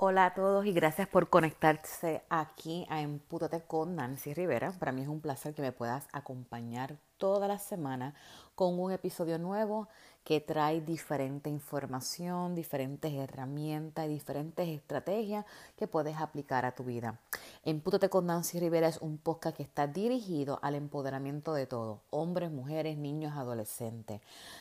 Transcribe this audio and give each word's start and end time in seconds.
Hola 0.00 0.26
a 0.26 0.34
todos 0.34 0.64
y 0.64 0.72
gracias 0.72 1.08
por 1.08 1.28
conectarse 1.28 2.22
aquí 2.28 2.86
a 2.88 3.00
Empútate 3.00 3.62
con 3.62 3.96
Nancy 3.96 4.32
Rivera. 4.32 4.70
Para 4.78 4.92
mí 4.92 5.02
es 5.02 5.08
un 5.08 5.20
placer 5.20 5.54
que 5.54 5.62
me 5.62 5.72
puedas 5.72 6.06
acompañar 6.12 6.98
toda 7.16 7.48
la 7.48 7.58
semana 7.58 8.14
con 8.54 8.78
un 8.78 8.92
episodio 8.92 9.40
nuevo 9.40 9.88
que 10.28 10.42
trae 10.42 10.82
diferente 10.82 11.48
información, 11.48 12.54
diferentes 12.54 13.14
herramientas 13.14 14.04
y 14.04 14.08
diferentes 14.10 14.68
estrategias 14.68 15.46
que 15.74 15.86
puedes 15.88 16.18
aplicar 16.18 16.66
a 16.66 16.74
tu 16.74 16.84
vida. 16.84 17.18
Empútate 17.64 18.10
con 18.10 18.26
Nancy 18.26 18.60
Rivera 18.60 18.88
es 18.88 18.98
un 18.98 19.16
podcast 19.16 19.56
que 19.56 19.62
está 19.62 19.86
dirigido 19.86 20.58
al 20.60 20.74
empoderamiento 20.74 21.54
de 21.54 21.66
todos, 21.66 22.00
hombres, 22.10 22.50
mujeres, 22.50 22.98
niños, 22.98 23.38
adolescentes. 23.38 24.20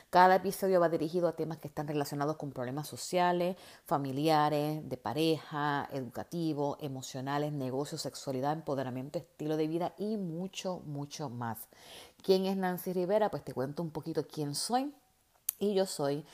Cada 0.09 0.37
episodio 0.37 0.79
va 0.79 0.87
dirigido 0.87 1.27
a 1.27 1.35
temas 1.35 1.57
que 1.57 1.67
están 1.67 1.89
relacionados 1.89 2.37
con 2.37 2.51
problemas 2.51 2.87
sociales, 2.87 3.57
familiares, 3.83 4.87
de 4.87 4.95
pareja, 4.95 5.89
educativos, 5.91 6.77
emocionales, 6.79 7.51
negocios, 7.51 8.03
sexualidad, 8.03 8.53
empoderamiento, 8.53 9.19
estilo 9.19 9.57
de 9.57 9.67
vida 9.67 9.93
y 9.97 10.15
mucho, 10.15 10.81
mucho 10.85 11.27
más. 11.27 11.67
¿Quién 12.23 12.45
es 12.45 12.55
Nancy 12.55 12.93
Rivera? 12.93 13.29
Pues 13.29 13.43
te 13.43 13.53
cuento 13.53 13.83
un 13.83 13.91
poquito 13.91 14.25
quién 14.25 14.55
soy 14.55 14.93
y 15.59 15.73
yo 15.73 15.85
soy 15.85 16.25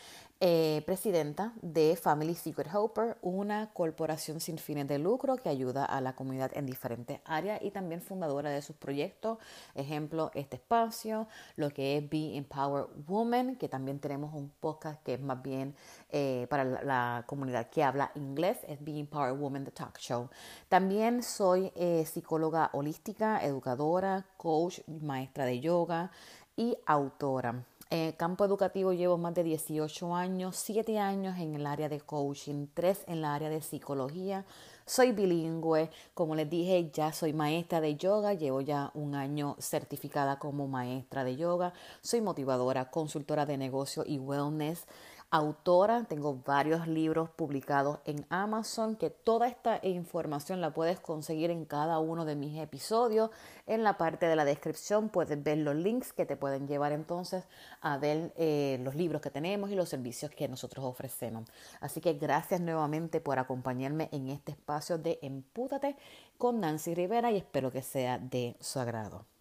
eh, 0.46 0.84
presidenta 0.86 1.54
de 1.62 1.96
Family 1.96 2.36
Secret 2.36 2.68
Helper, 2.68 3.18
una 3.22 3.70
corporación 3.72 4.42
sin 4.42 4.58
fines 4.58 4.90
de 4.90 5.00
lucro 5.00 5.38
que 5.38 5.48
ayuda 5.48 5.86
a 5.86 6.02
la 6.02 6.18
comunidad 6.18 6.52
en 6.56 6.66
diferentes 6.66 7.22
áreas 7.24 7.62
y 7.62 7.72
también 7.72 8.02
fundadora 8.02 8.50
de 8.50 8.62
sus 8.62 8.76
proyectos. 8.76 9.38
Ejemplo, 9.74 10.32
este 10.34 10.58
espacio, 10.58 11.30
lo 11.56 11.70
que 11.70 11.96
es 11.96 12.10
Be 12.10 12.36
Empowered 12.36 12.90
Woman, 13.08 13.56
que 13.56 13.70
también 13.70 14.00
tenemos 14.00 14.34
un 14.34 14.50
podcast 14.60 15.02
que 15.04 15.14
es 15.14 15.22
más 15.22 15.42
bien 15.42 15.76
eh, 16.10 16.46
para 16.50 16.66
la, 16.66 17.24
comunidad 17.26 17.70
que 17.70 17.82
habla 17.82 18.12
inglés, 18.16 18.58
es 18.68 18.84
Be 18.84 19.00
Empowered 19.00 19.40
Woman, 19.40 19.64
The 19.64 19.72
Talk 19.72 19.98
Show. 19.98 20.30
También 20.68 21.24
soy 21.24 21.72
eh, 21.76 22.06
psicóloga 22.06 22.70
holística, 22.74 23.42
educadora, 23.46 24.26
coach, 24.36 24.82
maestra 24.88 25.46
de 25.46 25.62
yoga 25.62 26.12
y 26.58 26.78
autora. 26.86 27.64
El 27.94 28.16
campo 28.16 28.44
educativo 28.44 28.92
llevo 28.92 29.20
más 29.20 29.36
de 29.36 29.44
18 29.44 30.16
años, 30.16 30.56
7 30.56 30.98
años 30.98 31.38
en 31.38 31.54
el 31.54 31.68
área 31.68 31.90
de 31.90 32.02
coaching, 32.02 32.66
3 32.74 33.04
en 33.06 33.20
el 33.20 33.26
área 33.26 33.52
de 33.52 33.62
psicología. 33.62 34.46
Soy 34.88 35.12
bilingüe, 35.12 35.92
como 36.16 36.34
les 36.34 36.50
dije, 36.50 36.90
ya 36.92 37.14
soy 37.14 37.34
maestra 37.34 37.82
de 37.82 37.96
yoga, 37.96 38.34
llevo 38.34 38.62
ya 38.62 38.90
un 38.96 39.14
año 39.14 39.56
certificada 39.60 40.40
como 40.40 40.68
maestra 40.68 41.24
de 41.24 41.36
yoga. 41.36 41.74
Soy 42.02 42.22
motivadora, 42.22 42.90
consultora 42.90 43.46
de 43.46 43.60
negocio 43.60 44.04
y 44.08 44.18
wellness 44.18 44.88
autora, 45.34 46.04
tengo 46.04 46.44
varios 46.46 46.88
libros 46.88 47.28
publicados 47.28 47.98
en 48.06 48.24
Amazon, 48.30 48.96
que 48.96 49.10
toda 49.10 49.48
esta 49.48 49.80
información 49.82 50.62
la 50.62 50.76
puedes 50.76 51.00
conseguir 51.00 51.50
en 51.50 51.66
cada 51.66 51.98
uno 51.98 52.24
de 52.24 52.36
mis 52.36 52.56
episodios. 52.62 53.32
En 53.66 53.82
la 53.82 53.98
parte 53.98 54.28
de 54.28 54.36
la 54.36 54.46
descripción 54.46 55.10
puedes 55.10 55.42
ver 55.42 55.58
los 55.58 55.76
links 55.76 56.14
que 56.14 56.28
te 56.28 56.38
pueden 56.38 56.68
llevar 56.68 56.92
entonces 56.92 57.46
a 57.82 57.98
ver 57.98 58.32
eh, 58.38 58.80
los 58.84 58.94
libros 58.94 59.24
que 59.24 59.32
tenemos 59.32 59.72
y 59.72 59.76
los 59.76 59.90
servicios 59.90 60.30
que 60.30 60.48
nosotros 60.48 60.86
ofrecemos. 60.86 61.50
Así 61.82 62.00
que 62.00 62.14
gracias 62.14 62.62
nuevamente 62.62 63.20
por 63.20 63.40
acompañarme 63.40 64.10
en 64.12 64.30
este 64.30 64.52
espacio 64.52 65.00
de 65.00 65.18
Empútate 65.24 65.96
con 66.38 66.60
Nancy 66.60 66.94
Rivera 66.94 67.32
y 67.32 67.38
espero 67.38 67.72
que 67.72 67.82
sea 67.82 68.20
de 68.20 68.56
su 68.60 68.80
agrado. 68.80 69.33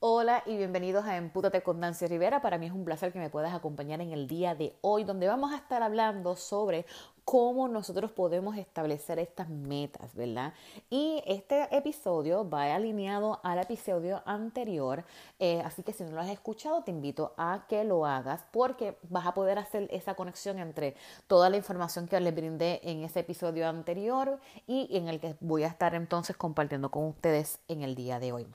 Hola 0.00 0.42
y 0.44 0.56
bienvenidos 0.56 1.06
a 1.06 1.16
Empútate 1.16 1.62
con 1.62 1.80
Nancy 1.80 2.06
Rivera. 2.06 2.42
Para 2.42 2.58
mí 2.58 2.66
es 2.66 2.72
un 2.72 2.84
placer 2.84 3.12
que 3.12 3.18
me 3.18 3.30
puedas 3.30 3.54
acompañar 3.54 4.00
en 4.02 4.12
el 4.12 4.26
día 4.26 4.54
de 4.54 4.76
hoy, 4.82 5.04
donde 5.04 5.28
vamos 5.28 5.52
a 5.52 5.56
estar 5.56 5.82
hablando 5.82 6.36
sobre 6.36 6.84
cómo 7.24 7.68
nosotros 7.68 8.10
podemos 8.10 8.56
establecer 8.58 9.18
estas 9.18 9.48
metas, 9.48 10.14
¿verdad? 10.14 10.52
Y 10.90 11.22
este 11.26 11.74
episodio 11.74 12.48
va 12.48 12.74
alineado 12.74 13.40
al 13.42 13.60
episodio 13.60 14.22
anterior, 14.26 15.04
eh, 15.38 15.62
así 15.64 15.82
que 15.82 15.94
si 15.94 16.04
no 16.04 16.10
lo 16.10 16.20
has 16.20 16.28
escuchado, 16.28 16.82
te 16.82 16.90
invito 16.90 17.32
a 17.38 17.64
que 17.66 17.84
lo 17.84 18.04
hagas 18.04 18.44
porque 18.52 18.98
vas 19.08 19.26
a 19.26 19.32
poder 19.32 19.58
hacer 19.58 19.88
esa 19.90 20.14
conexión 20.14 20.58
entre 20.58 20.96
toda 21.26 21.48
la 21.48 21.56
información 21.56 22.08
que 22.08 22.20
les 22.20 22.34
brindé 22.34 22.80
en 22.82 23.04
ese 23.04 23.20
episodio 23.20 23.66
anterior 23.66 24.38
y 24.66 24.94
en 24.94 25.08
el 25.08 25.18
que 25.18 25.34
voy 25.40 25.62
a 25.62 25.68
estar 25.68 25.94
entonces 25.94 26.36
compartiendo 26.36 26.90
con 26.90 27.04
ustedes 27.04 27.60
en 27.68 27.82
el 27.82 27.94
día 27.94 28.18
de 28.18 28.32
hoy. 28.32 28.46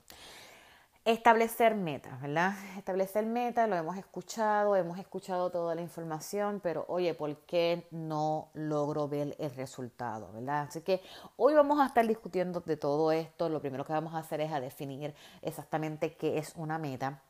Establecer 1.06 1.76
metas, 1.76 2.20
¿verdad? 2.20 2.52
Establecer 2.76 3.24
metas, 3.24 3.66
lo 3.70 3.74
hemos 3.74 3.96
escuchado, 3.96 4.76
hemos 4.76 4.98
escuchado 4.98 5.48
toda 5.50 5.74
la 5.74 5.80
información, 5.80 6.60
pero 6.62 6.84
oye, 6.88 7.14
¿por 7.14 7.34
qué 7.46 7.86
no 7.90 8.50
logro 8.52 9.08
ver 9.08 9.34
el 9.38 9.50
resultado, 9.54 10.30
¿verdad? 10.34 10.66
Así 10.68 10.82
que 10.82 11.00
hoy 11.38 11.54
vamos 11.54 11.80
a 11.80 11.86
estar 11.86 12.06
discutiendo 12.06 12.60
de 12.60 12.76
todo 12.76 13.12
esto. 13.12 13.48
Lo 13.48 13.62
primero 13.62 13.86
que 13.86 13.94
vamos 13.94 14.14
a 14.14 14.18
hacer 14.18 14.42
es 14.42 14.50
definir 14.60 15.14
exactamente 15.40 16.16
qué 16.16 16.36
es 16.36 16.52
una 16.56 16.78
meta. 16.78 17.22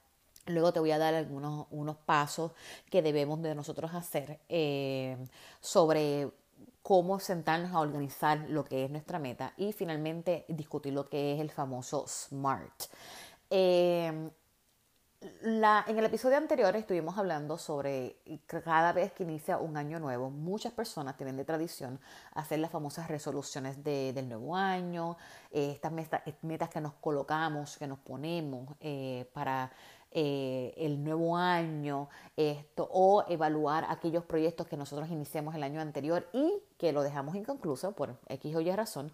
Luego 0.47 0.72
te 0.72 0.80
voy 0.80 0.91
a 0.91 0.98
dar 0.98 1.14
algunos 1.14 1.69
unos 1.70 1.97
pasos 1.97 2.50
que 2.91 3.03
debemos 3.03 3.41
de 3.41 3.54
nosotros 3.54 3.94
hacer 3.94 4.41
eh, 4.48 5.16
sobre 5.60 6.28
cómo 6.82 7.20
sentarnos 7.20 7.72
a 7.72 7.78
organizar 7.78 8.47
lo 8.48 8.64
que 8.64 8.84
es 8.84 8.91
nuestra 8.91 9.20
meta 9.20 9.53
y 9.56 9.72
finalmente 9.72 10.44
discutir 10.48 10.92
lo 10.92 11.09
que 11.09 11.34
es 11.34 11.41
el 11.41 11.53
famoso 11.53 12.06
SMART. 12.09 12.91
Em, 13.50 14.31
en 15.33 15.99
el 15.99 16.05
episodio 16.05 16.37
anterior 16.37 16.75
estuvimos 16.77 17.19
hablando 17.19 17.59
sobre 17.59 18.16
cada 18.49 18.93
vez 18.93 19.12
que 19.12 19.25
inicia 19.25 19.59
un 19.59 19.77
año 19.77 19.99
nuevo, 19.99 20.31
muchas 20.31 20.72
personas 20.72 21.16
tienen 21.16 21.37
de 21.37 21.44
tradición 21.44 22.00
hacer 22.33 22.60
las 22.60 22.71
famosas 22.71 23.09
resoluciones 23.09 23.83
de, 23.83 24.12
del 24.12 24.28
nuevo 24.28 24.56
año, 24.56 25.16
eh, 25.50 25.72
estas 25.72 25.93
metas, 26.43 26.71
que 26.71 26.81
nos 26.81 26.94
colocamos, 26.94 27.77
que 27.77 27.89
nos 27.89 27.99
ponemos 27.99 28.69
eh, 28.81 29.28
para 29.34 29.72
eh, 30.12 30.75
el 30.77 31.05
nuevo 31.05 31.37
año 31.37 32.09
esto, 32.37 32.89
o 32.91 33.25
evaluar 33.28 33.87
aquellos 33.89 34.25
proyectos 34.25 34.66
que 34.66 34.77
nosotros 34.77 35.09
iniciamos 35.10 35.55
el 35.55 35.62
año 35.62 35.81
anterior 35.81 36.28
y 36.33 36.62
que 36.78 36.93
lo 36.93 37.03
dejamos 37.03 37.37
inconcluso 37.37 37.93
por 37.93 38.16
X 38.28 38.56
o 38.56 38.60
Y 38.60 38.71
razón. 38.72 39.12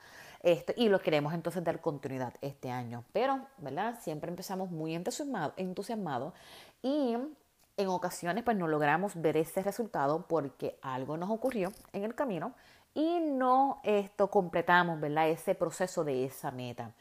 Y 0.77 0.89
lo 0.89 1.01
queremos 1.01 1.35
entonces 1.35 1.65
dar 1.65 1.81
continuidad 1.81 2.35
este 2.41 2.71
año. 2.71 3.03
Pero, 3.13 3.41
¿verdad? 3.59 3.99
Siempre 4.01 4.31
empezamos 4.31 4.71
muy 4.71 4.95
entusiasmados 4.95 5.55
entusiasmado 5.57 6.35
y 6.83 7.17
en 7.77 7.89
ocasiones 7.89 8.45
pues 8.45 8.57
no 8.57 8.69
logramos 8.69 9.21
ver 9.21 9.37
ese 9.37 9.63
resultado 9.63 10.27
porque 10.29 10.79
algo 10.83 11.17
nos 11.17 11.31
ocurrió 11.31 11.73
en 11.93 12.05
el 12.05 12.15
camino 12.15 12.55
y 12.95 13.19
no 13.19 13.81
esto 13.83 14.31
completamos, 14.31 15.01
¿verdad? 15.01 15.29
Ese 15.29 15.57
proceso 15.57 16.05
de 16.05 16.25
esa 16.25 16.53
meta. 16.53 16.93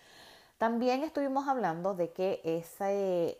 También 0.57 1.03
estuvimos 1.03 1.47
hablando 1.47 1.93
de 1.93 2.11
que 2.11 2.41
ese 2.43 3.37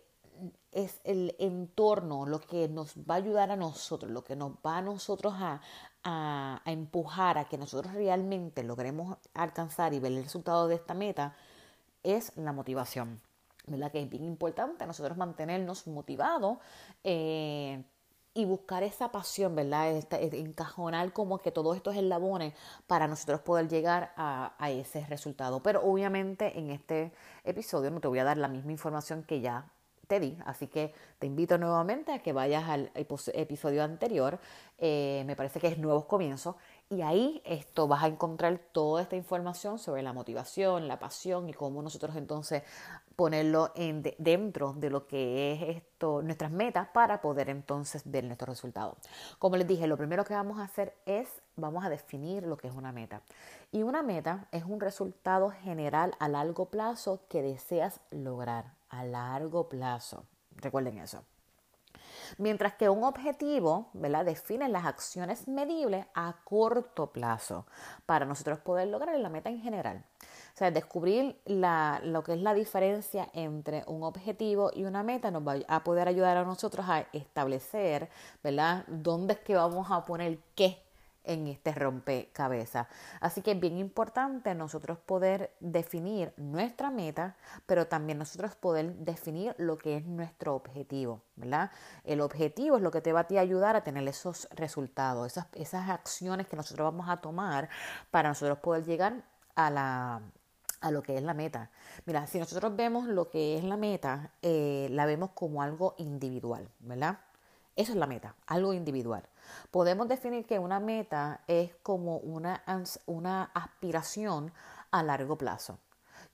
es 0.72 1.00
el 1.04 1.36
entorno 1.40 2.26
lo 2.26 2.42
que 2.42 2.68
nos 2.68 2.96
va 2.98 3.16
a 3.16 3.18
ayudar 3.18 3.52
a 3.52 3.56
nosotros, 3.56 4.12
lo 4.12 4.24
que 4.24 4.36
nos 4.36 4.52
va 4.66 4.78
a 4.78 4.82
nosotros 4.82 5.34
a, 5.38 5.62
a, 6.04 6.62
empujar 6.66 7.38
a 7.38 7.46
que 7.46 7.58
nosotros 7.58 7.94
realmente 7.94 8.64
logremos 8.64 9.18
alcanzar 9.34 9.94
y 9.94 10.00
ver 10.00 10.12
el 10.12 10.24
resultado 10.24 10.68
de 10.68 10.76
esta 10.76 10.94
meta 10.94 11.36
es 12.04 12.32
la 12.38 12.54
motivación. 12.54 13.22
¿Verdad? 13.68 13.92
Que 13.92 14.04
es 14.04 14.10
bien 14.10 14.24
importante 14.24 14.86
nosotros 14.86 15.18
mantenernos 15.18 15.88
motivados 15.88 16.60
eh, 17.04 17.84
y 18.36 18.46
buscar 18.46 18.84
esa 18.84 19.12
pasión, 19.12 19.56
¿verdad? 19.56 20.06
encajonar 20.12 21.14
como 21.14 21.40
que 21.40 21.52
todos 21.52 21.76
estos 21.76 21.96
eslabones 21.96 22.54
para 22.86 23.08
nosotros 23.08 23.42
poder 23.42 23.68
llegar 23.68 24.14
a, 24.18 24.54
a, 24.60 24.70
ese 24.70 25.04
resultado. 25.08 25.64
Pero 25.64 25.82
obviamente 25.84 26.60
en 26.60 26.70
este 26.70 27.12
episodio 27.44 27.90
no 27.90 28.02
te 28.02 28.08
voy 28.08 28.20
a 28.20 28.24
dar 28.24 28.38
la 28.38 28.50
misma 28.50 28.72
información 28.72 29.24
que 29.24 29.42
ya 29.42 29.72
te 30.06 30.20
di. 30.20 30.38
Así 30.46 30.68
que 30.68 30.94
te 31.20 31.28
invito 31.28 31.58
nuevamente 31.58 32.14
a 32.14 32.20
que 32.20 32.34
vayas 32.34 32.68
al 32.70 32.92
episodio 32.96 33.84
anterior. 33.84 34.40
Eh, 34.78 35.24
me 35.26 35.36
parece 35.36 35.60
que 35.60 35.68
es 35.68 35.78
Nuevos 35.78 36.06
Comienzos. 36.06 36.56
Y 36.88 37.02
ahí 37.02 37.42
esto 37.46 37.88
vas 37.88 38.04
a 38.04 38.08
encontrar 38.08 38.60
toda 38.72 39.02
esta 39.02 39.16
información 39.16 39.80
sobre 39.80 40.04
la 40.04 40.14
motivación, 40.14 40.88
la 40.88 41.00
pasión 41.00 41.50
y 41.50 41.54
cómo 41.54 41.82
nosotros 41.82 42.16
entonces 42.16 42.62
ponerlo 43.16 43.72
en 43.76 44.04
dentro 44.20 44.74
de 44.74 44.92
lo 44.92 45.08
que 45.08 45.54
es 45.54 45.78
esto, 45.78 46.22
nuestras 46.22 46.52
metas 46.52 46.88
para 46.90 47.22
poder 47.22 47.50
entonces 47.50 48.04
ver 48.06 48.24
nuestros 48.26 48.50
resultados. 48.50 48.98
Como 49.40 49.58
les 49.58 49.68
dije, 49.68 49.88
lo 49.88 49.98
primero 49.98 50.26
que 50.26 50.36
vamos 50.36 50.60
a 50.60 50.66
hacer 50.66 50.96
es, 51.08 51.28
vamos 51.56 51.84
a 51.84 51.90
definir 51.90 52.44
lo 52.44 52.56
que 52.56 52.68
es 52.68 52.74
una 52.74 52.92
meta. 52.92 53.22
Y 53.72 53.82
una 53.82 54.04
meta 54.04 54.48
es 54.52 54.64
un 54.64 54.80
resultado 54.80 55.50
general 55.50 56.14
a 56.20 56.30
largo 56.30 56.66
plazo 56.66 57.22
que 57.30 57.42
deseas 57.42 58.00
lograr 58.12 58.75
a 59.00 59.04
largo 59.04 59.70
plazo. 59.70 60.26
Recuerden 60.58 60.98
eso. 61.00 61.24
Mientras 62.38 62.74
que 62.74 62.90
un 62.90 63.04
objetivo 63.04 63.90
¿verdad? 63.94 64.26
define 64.26 64.68
las 64.70 64.86
acciones 64.86 65.48
medibles 65.48 66.06
a 66.14 66.36
corto 66.44 67.12
plazo 67.12 67.66
para 68.06 68.26
nosotros 68.26 68.60
poder 68.60 68.88
lograr 68.88 69.18
la 69.20 69.30
meta 69.30 69.50
en 69.50 69.62
general. 69.62 70.04
O 70.54 70.58
sea, 70.58 70.72
descubrir 70.72 71.40
la, 71.46 72.00
lo 72.04 72.24
que 72.24 72.34
es 72.34 72.42
la 72.42 72.54
diferencia 72.54 73.30
entre 73.34 73.84
un 73.88 74.04
objetivo 74.04 74.72
y 74.74 74.86
una 74.86 75.04
meta 75.04 75.30
nos 75.30 75.46
va 75.46 75.58
a 75.68 75.84
poder 75.84 76.08
ayudar 76.08 76.38
a 76.38 76.46
nosotros 76.46 76.86
a 76.88 77.06
establecer, 77.12 78.10
¿verdad? 78.42 78.86
¿Dónde 78.88 79.34
es 79.34 79.40
que 79.40 79.56
vamos 79.56 79.88
a 79.92 80.06
poner 80.06 80.40
qué 80.56 80.85
en 81.26 81.48
este 81.48 81.72
rompecabezas. 81.74 82.88
Así 83.20 83.42
que 83.42 83.52
es 83.52 83.60
bien 83.60 83.78
importante 83.78 84.54
nosotros 84.56 84.98
poder 84.98 85.56
definir 85.60 86.34
nuestra 86.38 86.92
meta, 86.92 87.36
pero 87.66 87.88
también 87.88 88.18
nosotros 88.18 88.56
poder 88.56 88.96
definir 88.96 89.56
lo 89.58 89.78
que 89.78 89.98
es 89.98 90.06
nuestro 90.06 90.56
objetivo, 90.56 91.22
¿verdad? 91.36 91.72
El 92.04 92.22
objetivo 92.22 92.78
es 92.78 92.84
lo 92.84 92.92
que 92.92 93.02
te 93.02 93.14
va 93.14 93.22
a 93.30 93.40
ayudar 93.40 93.76
a 93.76 93.84
tener 93.84 94.08
esos 94.08 94.48
resultados, 94.52 95.28
esas, 95.28 95.48
esas 95.54 95.90
acciones 95.90 96.48
que 96.48 96.56
nosotros 96.56 96.86
vamos 96.86 97.10
a 97.10 97.18
tomar 97.18 97.70
para 98.12 98.30
nosotros 98.30 98.60
poder 98.60 98.84
llegar 98.86 99.24
a 99.56 99.70
la 99.70 100.22
a 100.82 100.92
lo 100.92 101.02
que 101.02 101.18
es 101.18 101.24
la 101.24 101.34
meta. 101.34 101.72
Mira, 102.06 102.28
si 102.28 102.38
nosotros 102.38 102.76
vemos 102.76 103.08
lo 103.08 103.30
que 103.30 103.58
es 103.58 103.64
la 103.64 103.76
meta, 103.76 104.32
eh, 104.44 104.88
la 104.92 105.08
vemos 105.08 105.32
como 105.34 105.64
algo 105.64 105.96
individual, 105.98 106.70
¿verdad? 106.80 107.20
Eso 107.76 107.92
es 107.92 107.98
la 107.98 108.08
meta, 108.08 108.36
algo 108.48 108.74
individual. 108.74 109.24
Podemos 109.70 110.08
definir 110.08 110.46
que 110.46 110.60
una 110.60 110.80
meta 110.80 111.42
es 111.48 111.76
como 111.84 112.18
una, 112.18 112.64
una 113.06 113.44
aspiración 113.54 114.54
a 114.92 115.04
largo 115.04 115.38
plazo, 115.38 115.80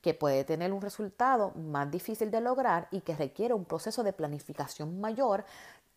que 0.02 0.14
puede 0.14 0.44
tener 0.44 0.72
un 0.72 0.82
resultado 0.82 1.52
más 1.56 1.90
difícil 1.90 2.30
de 2.30 2.42
lograr 2.42 2.88
y 2.92 3.02
que 3.02 3.16
requiere 3.16 3.56
un 3.56 3.66
proceso 3.66 4.04
de 4.04 4.14
planificación 4.14 5.02
mayor 5.02 5.46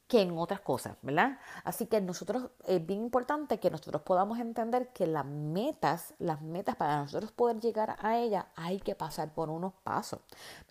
que 0.06 0.20
en 0.20 0.36
otras 0.36 0.60
cosas, 0.60 0.96
¿verdad? 1.02 1.38
Así 1.64 1.86
que 1.86 2.00
nosotros 2.00 2.50
es 2.66 2.84
bien 2.86 3.00
importante 3.00 3.58
que 3.58 3.70
nosotros 3.70 4.02
podamos 4.02 4.38
entender 4.38 4.88
que 4.92 5.06
las 5.06 5.24
metas, 5.24 6.14
las 6.18 6.42
metas 6.42 6.76
para 6.76 6.98
nosotros 7.00 7.32
poder 7.32 7.60
llegar 7.60 7.96
a 8.00 8.18
ellas 8.18 8.44
hay 8.54 8.80
que 8.80 8.94
pasar 8.94 9.32
por 9.32 9.48
unos 9.48 9.72
pasos, 9.82 10.20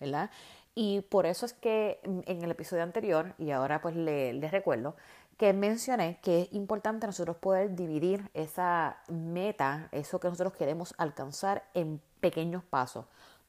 ¿verdad? 0.00 0.30
Y 0.74 1.02
por 1.02 1.26
eso 1.26 1.46
es 1.46 1.52
que 1.52 2.00
en 2.02 2.42
el 2.42 2.50
episodio 2.50 2.82
anterior, 2.82 3.34
y 3.38 3.52
ahora 3.52 3.80
pues 3.80 3.94
les 3.94 4.50
recuerdo, 4.50 4.96
que 5.36 5.52
mencioné 5.52 6.18
que 6.22 6.42
es 6.42 6.52
importante 6.52 7.06
nosotros 7.06 7.36
poder 7.36 7.74
dividir 7.74 8.30
esa 8.34 8.98
meta, 9.08 9.88
eso 9.92 10.20
que 10.20 10.28
nosotros 10.28 10.54
queremos 10.54 10.94
alcanzar 10.98 11.64
en 11.74 12.00
pequeños 12.20 12.64
pasos. 12.64 13.06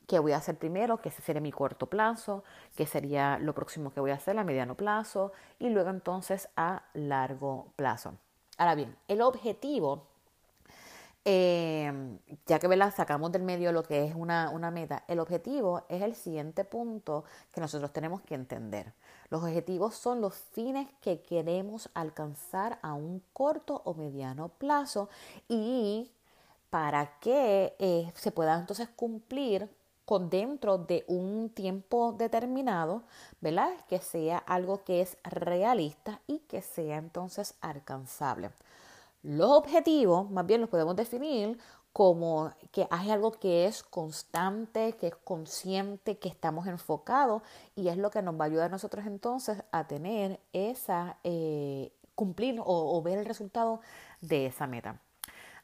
¿Qué 0.07 0.19
voy 0.19 0.33
a 0.33 0.37
hacer 0.37 0.57
primero? 0.57 0.99
Ese 1.03 1.21
sería 1.23 1.41
mi 1.41 1.51
corto 1.51 1.87
plazo, 1.87 2.43
que 2.75 2.85
sería 2.85 3.39
lo 3.39 3.55
próximo 3.55 3.91
que 3.91 3.99
voy 3.99 4.11
a 4.11 4.15
hacer 4.15 4.37
a 4.37 4.43
mediano 4.43 4.75
plazo 4.75 5.31
y 5.57 5.69
luego 5.69 5.89
entonces 5.89 6.49
a 6.55 6.83
largo 6.93 7.71
plazo. 7.75 8.13
Ahora 8.57 8.75
bien, 8.75 8.95
el 9.07 9.21
objetivo 9.21 10.07
eh, 11.25 11.91
ya 12.45 12.59
que 12.59 12.67
¿verdad? 12.67 12.93
sacamos 12.95 13.31
del 13.31 13.41
medio 13.41 13.71
lo 13.71 13.81
que 13.81 14.05
es 14.05 14.15
una, 14.15 14.51
una, 14.51 14.69
meta, 14.69 15.03
el 15.07 15.19
objetivo 15.19 15.83
es 15.89 16.03
el 16.03 16.15
siguiente 16.15 16.63
punto 16.63 17.25
que 17.51 17.61
nosotros 17.61 17.91
tenemos 17.91 18.21
que 18.21 18.35
entender. 18.35 18.93
Los 19.29 19.43
objetivos 19.43 19.95
son 19.95 20.21
los 20.21 20.35
fines 20.35 20.87
que 21.01 21.21
queremos 21.21 21.89
alcanzar 21.95 22.77
a 22.83 22.93
un 22.93 23.23
corto 23.33 23.81
o 23.85 23.95
mediano 23.95 24.49
plazo 24.49 25.09
y 25.47 26.11
para 26.69 27.19
que 27.19 27.75
eh, 27.79 28.11
se 28.15 28.31
pueda 28.31 28.59
entonces 28.59 28.87
cumplir 28.95 29.67
con 30.05 30.29
dentro 30.29 30.77
de 30.77 31.03
un 31.07 31.49
tiempo 31.49 32.13
determinado, 32.13 33.01
¿verdad? 33.41 33.71
Que 33.87 33.99
sea 33.99 34.37
algo 34.37 34.83
que 34.83 35.01
es 35.01 35.17
realista 35.23 36.21
y 36.27 36.39
que 36.39 36.61
sea 36.61 36.97
entonces 36.97 37.55
alcanzable. 37.61 38.51
Los 39.25 39.49
objetivos, 39.49 40.29
más 40.29 40.45
bien 40.45 40.61
los 40.61 40.69
podemos 40.69 40.95
definir 40.95 41.57
como 41.91 42.53
que 42.71 42.87
hay 42.91 43.09
algo 43.09 43.31
que 43.31 43.65
es 43.65 43.81
constante, 43.81 44.93
que 44.99 45.07
es 45.07 45.15
consciente, 45.15 46.19
que 46.19 46.29
estamos 46.29 46.67
enfocados 46.67 47.41
y 47.75 47.87
es 47.87 47.97
lo 47.97 48.11
que 48.11 48.21
nos 48.21 48.39
va 48.39 48.43
a 48.43 48.47
ayudar 48.47 48.67
a 48.67 48.69
nosotros 48.69 49.07
entonces 49.07 49.63
a 49.71 49.87
tener 49.87 50.39
esa, 50.53 51.17
eh, 51.23 51.91
cumplir 52.13 52.61
o 52.63 53.01
ver 53.01 53.17
el 53.17 53.25
resultado 53.25 53.81
de 54.21 54.45
esa 54.45 54.67
meta. 54.67 55.01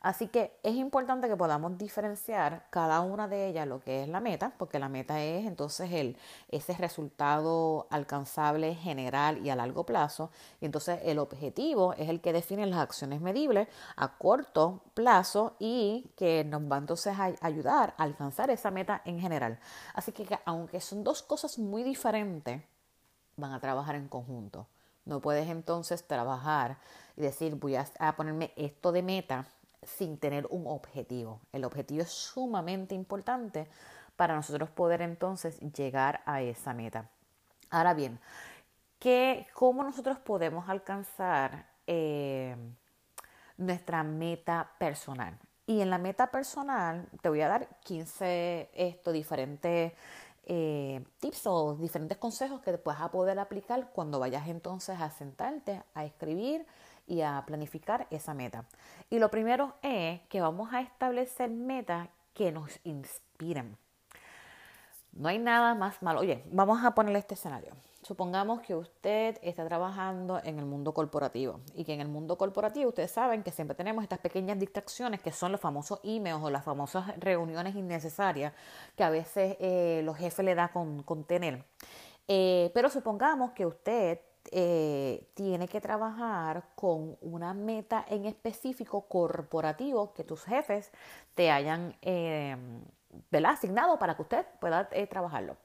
Así 0.02 0.30
que 0.30 0.58
es 0.64 0.76
importante 0.76 1.28
que 1.28 1.38
podamos 1.38 1.78
diferenciar 1.78 2.66
cada 2.72 3.02
una 3.02 3.28
de 3.28 3.48
ellas 3.48 3.68
lo 3.68 3.80
que 3.80 4.02
es 4.02 4.10
la 4.10 4.20
meta, 4.20 4.52
porque 4.58 4.80
la 4.80 4.90
meta 4.90 5.22
es 5.22 5.46
entonces 5.46 5.92
el, 5.92 6.18
ese 6.50 6.74
resultado 6.74 7.86
alcanzable 7.92 8.74
general 8.74 9.46
y 9.46 9.52
a 9.52 9.56
largo 9.56 9.86
plazo. 9.86 10.32
Y 10.60 10.66
entonces 10.66 11.00
el 11.04 11.20
objetivo 11.20 11.94
es 11.94 12.10
el 12.10 12.20
que 12.20 12.34
define 12.34 12.66
las 12.66 12.80
acciones 12.80 13.22
medibles 13.22 13.68
a 13.96 14.18
corto 14.18 14.82
plazo 14.96 15.56
y 15.60 16.10
que 16.16 16.44
nos 16.46 16.64
va 16.64 16.80
entonces 16.80 17.14
a 17.20 17.36
ayudar 17.42 17.94
a 17.98 18.04
alcanzar 18.04 18.50
esa 18.50 18.72
meta 18.72 19.04
en 19.06 19.20
general. 19.20 19.60
Así 19.94 20.12
que 20.12 20.28
aunque 20.46 20.82
son 20.82 21.04
dos 21.04 21.22
cosas 21.22 21.60
muy 21.60 21.84
diferentes, 21.84 22.60
van 23.38 23.54
a 23.54 23.60
trabajar 23.60 23.94
en 23.94 24.08
conjunto. 24.08 24.66
No 25.06 25.20
puedes 25.20 25.48
entonces 25.48 26.08
trabajar 26.08 26.80
y 27.16 27.22
decir 27.22 27.54
voy 27.54 27.76
a 27.76 28.16
ponerme 28.16 28.52
esto 28.56 28.92
de 28.92 29.04
meta 29.04 29.46
sin 29.84 30.18
tener 30.18 30.48
un 30.50 30.68
objetivo. 30.68 31.40
El 31.52 31.66
objetivo 31.66 32.02
es 32.02 32.10
sumamente 32.10 32.96
importante 32.96 33.68
para 34.16 34.36
nosotros 34.36 34.70
poder 34.70 35.02
entonces 35.02 35.60
llegar 35.60 36.22
a 36.26 36.42
esa 36.42 36.74
meta. 36.74 37.10
Ahora 37.70 37.94
bien, 37.94 38.20
¿qué, 39.00 39.48
¿cómo 39.54 39.84
nosotros 39.84 40.20
podemos 40.20 40.70
alcanzar 40.70 41.66
eh, 41.88 42.56
nuestra 43.58 44.04
meta 44.04 44.72
personal? 44.78 45.38
Y 45.66 45.82
en 45.82 45.90
la 45.90 45.98
meta 45.98 46.32
personal 46.32 47.08
te 47.22 47.30
voy 47.30 47.42
a 47.42 47.48
dar 47.48 47.68
15 47.84 48.70
esto, 48.74 49.12
diferentes 49.12 49.94
eh, 50.46 51.04
tips 51.20 51.48
o 51.48 51.76
diferentes 51.76 52.18
consejos 52.18 52.62
que 52.62 52.76
vas 52.84 53.00
a 53.00 53.10
poder 53.10 53.40
aplicar 53.40 53.92
cuando 53.94 54.20
vayas 54.20 54.48
entonces 54.48 55.00
a 55.00 55.10
sentarte 55.10 55.82
a 55.94 56.04
escribir 56.04 56.66
y 57.12 57.24
a 57.24 57.44
planificar 57.46 58.08
esa 58.10 58.34
meta. 58.34 58.64
Y 59.10 59.20
lo 59.20 59.30
primero 59.30 59.76
es 59.82 60.22
que 60.30 60.40
vamos 60.40 60.74
a 60.74 60.80
establecer 60.80 61.50
metas 61.50 62.08
que 62.34 62.54
nos 62.54 62.80
inspiren. 62.86 63.78
No 65.12 65.28
hay 65.28 65.38
nada 65.38 65.76
más 65.76 66.02
malo. 66.02 66.22
Oye, 66.22 66.42
vamos 66.50 66.86
a 66.86 66.96
ponerle 66.96 67.20
este 67.20 67.34
escenario. 67.34 67.74
Supongamos 68.02 68.62
que 68.62 68.76
usted 68.76 69.38
está 69.42 69.66
trabajando 69.68 70.40
en 70.42 70.58
el 70.58 70.66
mundo 70.66 70.94
corporativo 70.94 71.60
y 71.76 71.84
que 71.84 71.94
en 71.94 72.00
el 72.00 72.08
mundo 72.08 72.38
corporativo 72.38 72.88
ustedes 72.88 73.12
saben 73.12 73.44
que 73.44 73.52
siempre 73.52 73.76
tenemos 73.76 74.04
estas 74.04 74.20
pequeñas 74.20 74.58
distracciones 74.58 75.22
que 75.22 75.34
son 75.34 75.52
los 75.52 75.60
famosos 75.60 76.00
emails 76.04 76.42
o 76.42 76.50
las 76.50 76.64
famosas 76.64 77.20
reuniones 77.20 77.76
innecesarias 77.76 78.54
que 78.96 79.04
a 79.04 79.10
veces 79.10 79.58
eh, 79.60 80.02
los 80.06 80.16
jefes 80.16 80.46
le 80.46 80.56
da 80.56 80.70
con, 80.70 81.26
tener. 81.26 81.66
Eh, 82.30 82.72
pero 82.74 82.90
supongamos 82.90 83.52
que 83.52 83.66
usted 83.66 84.22
eh, 84.52 85.30
tiene 85.34 85.68
que 85.68 85.82
trabajar 85.82 86.64
con 86.76 87.18
una 87.22 87.54
meta 87.54 88.06
en 88.10 88.26
específico 88.26 89.02
corporativo 89.02 90.14
que 90.14 90.24
tus 90.24 90.44
jefes 90.44 90.92
te 91.36 91.52
hayan 91.52 91.96
eh, 92.02 92.58
asignado 93.46 94.00
para 94.00 94.16
que 94.16 94.22
usted 94.24 94.46
pueda 94.60 94.90
eh, 94.92 95.08
trabajarlo. 95.08 95.58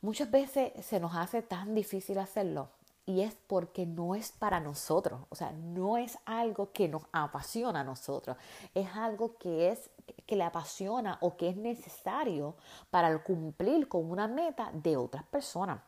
Muchas 0.00 0.30
veces 0.30 0.72
se 0.84 1.00
nos 1.00 1.14
hace 1.16 1.42
tan 1.42 1.74
difícil 1.74 2.18
hacerlo 2.18 2.68
y 3.06 3.22
es 3.22 3.34
porque 3.46 3.86
no 3.86 4.14
es 4.14 4.32
para 4.32 4.60
nosotros, 4.60 5.22
o 5.30 5.34
sea, 5.34 5.50
no 5.52 5.96
es 5.96 6.18
algo 6.26 6.72
que 6.72 6.88
nos 6.88 7.02
apasiona 7.10 7.80
a 7.80 7.84
nosotros, 7.84 8.36
es 8.74 8.86
algo 8.94 9.38
que 9.38 9.70
es 9.70 9.90
que 10.26 10.36
le 10.36 10.44
apasiona 10.44 11.16
o 11.22 11.36
que 11.36 11.48
es 11.48 11.56
necesario 11.56 12.54
para 12.90 13.22
cumplir 13.22 13.88
con 13.88 14.10
una 14.10 14.28
meta 14.28 14.70
de 14.74 14.96
otras 14.96 15.24
personas. 15.24 15.80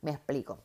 Me 0.00 0.10
explico. 0.10 0.58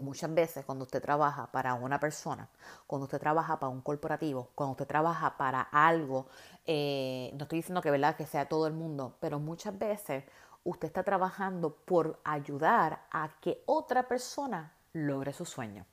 Muchas 0.00 0.32
veces 0.34 0.64
cuando 0.64 0.84
usted 0.84 1.02
trabaja 1.02 1.46
para 1.52 1.74
una 1.74 2.00
persona, 2.00 2.48
cuando 2.86 3.04
usted 3.04 3.18
trabaja 3.18 3.58
para 3.58 3.70
un 3.70 3.82
corporativo, 3.82 4.48
cuando 4.54 4.72
usted 4.72 4.86
trabaja 4.86 5.36
para 5.36 5.60
algo, 5.60 6.26
eh, 6.66 7.30
no 7.34 7.44
estoy 7.44 7.58
diciendo 7.58 7.82
que, 7.82 7.90
¿verdad? 7.90 8.16
que 8.16 8.26
sea 8.26 8.48
todo 8.48 8.66
el 8.66 8.72
mundo, 8.72 9.16
pero 9.20 9.38
muchas 9.38 9.78
veces 9.78 10.24
usted 10.64 10.88
está 10.88 11.02
trabajando 11.02 11.74
por 11.74 12.20
ayudar 12.24 13.06
a 13.10 13.30
que 13.40 13.62
otra 13.66 14.08
persona 14.08 14.72
logre 14.92 15.32
su 15.32 15.44
sueño. 15.44 15.86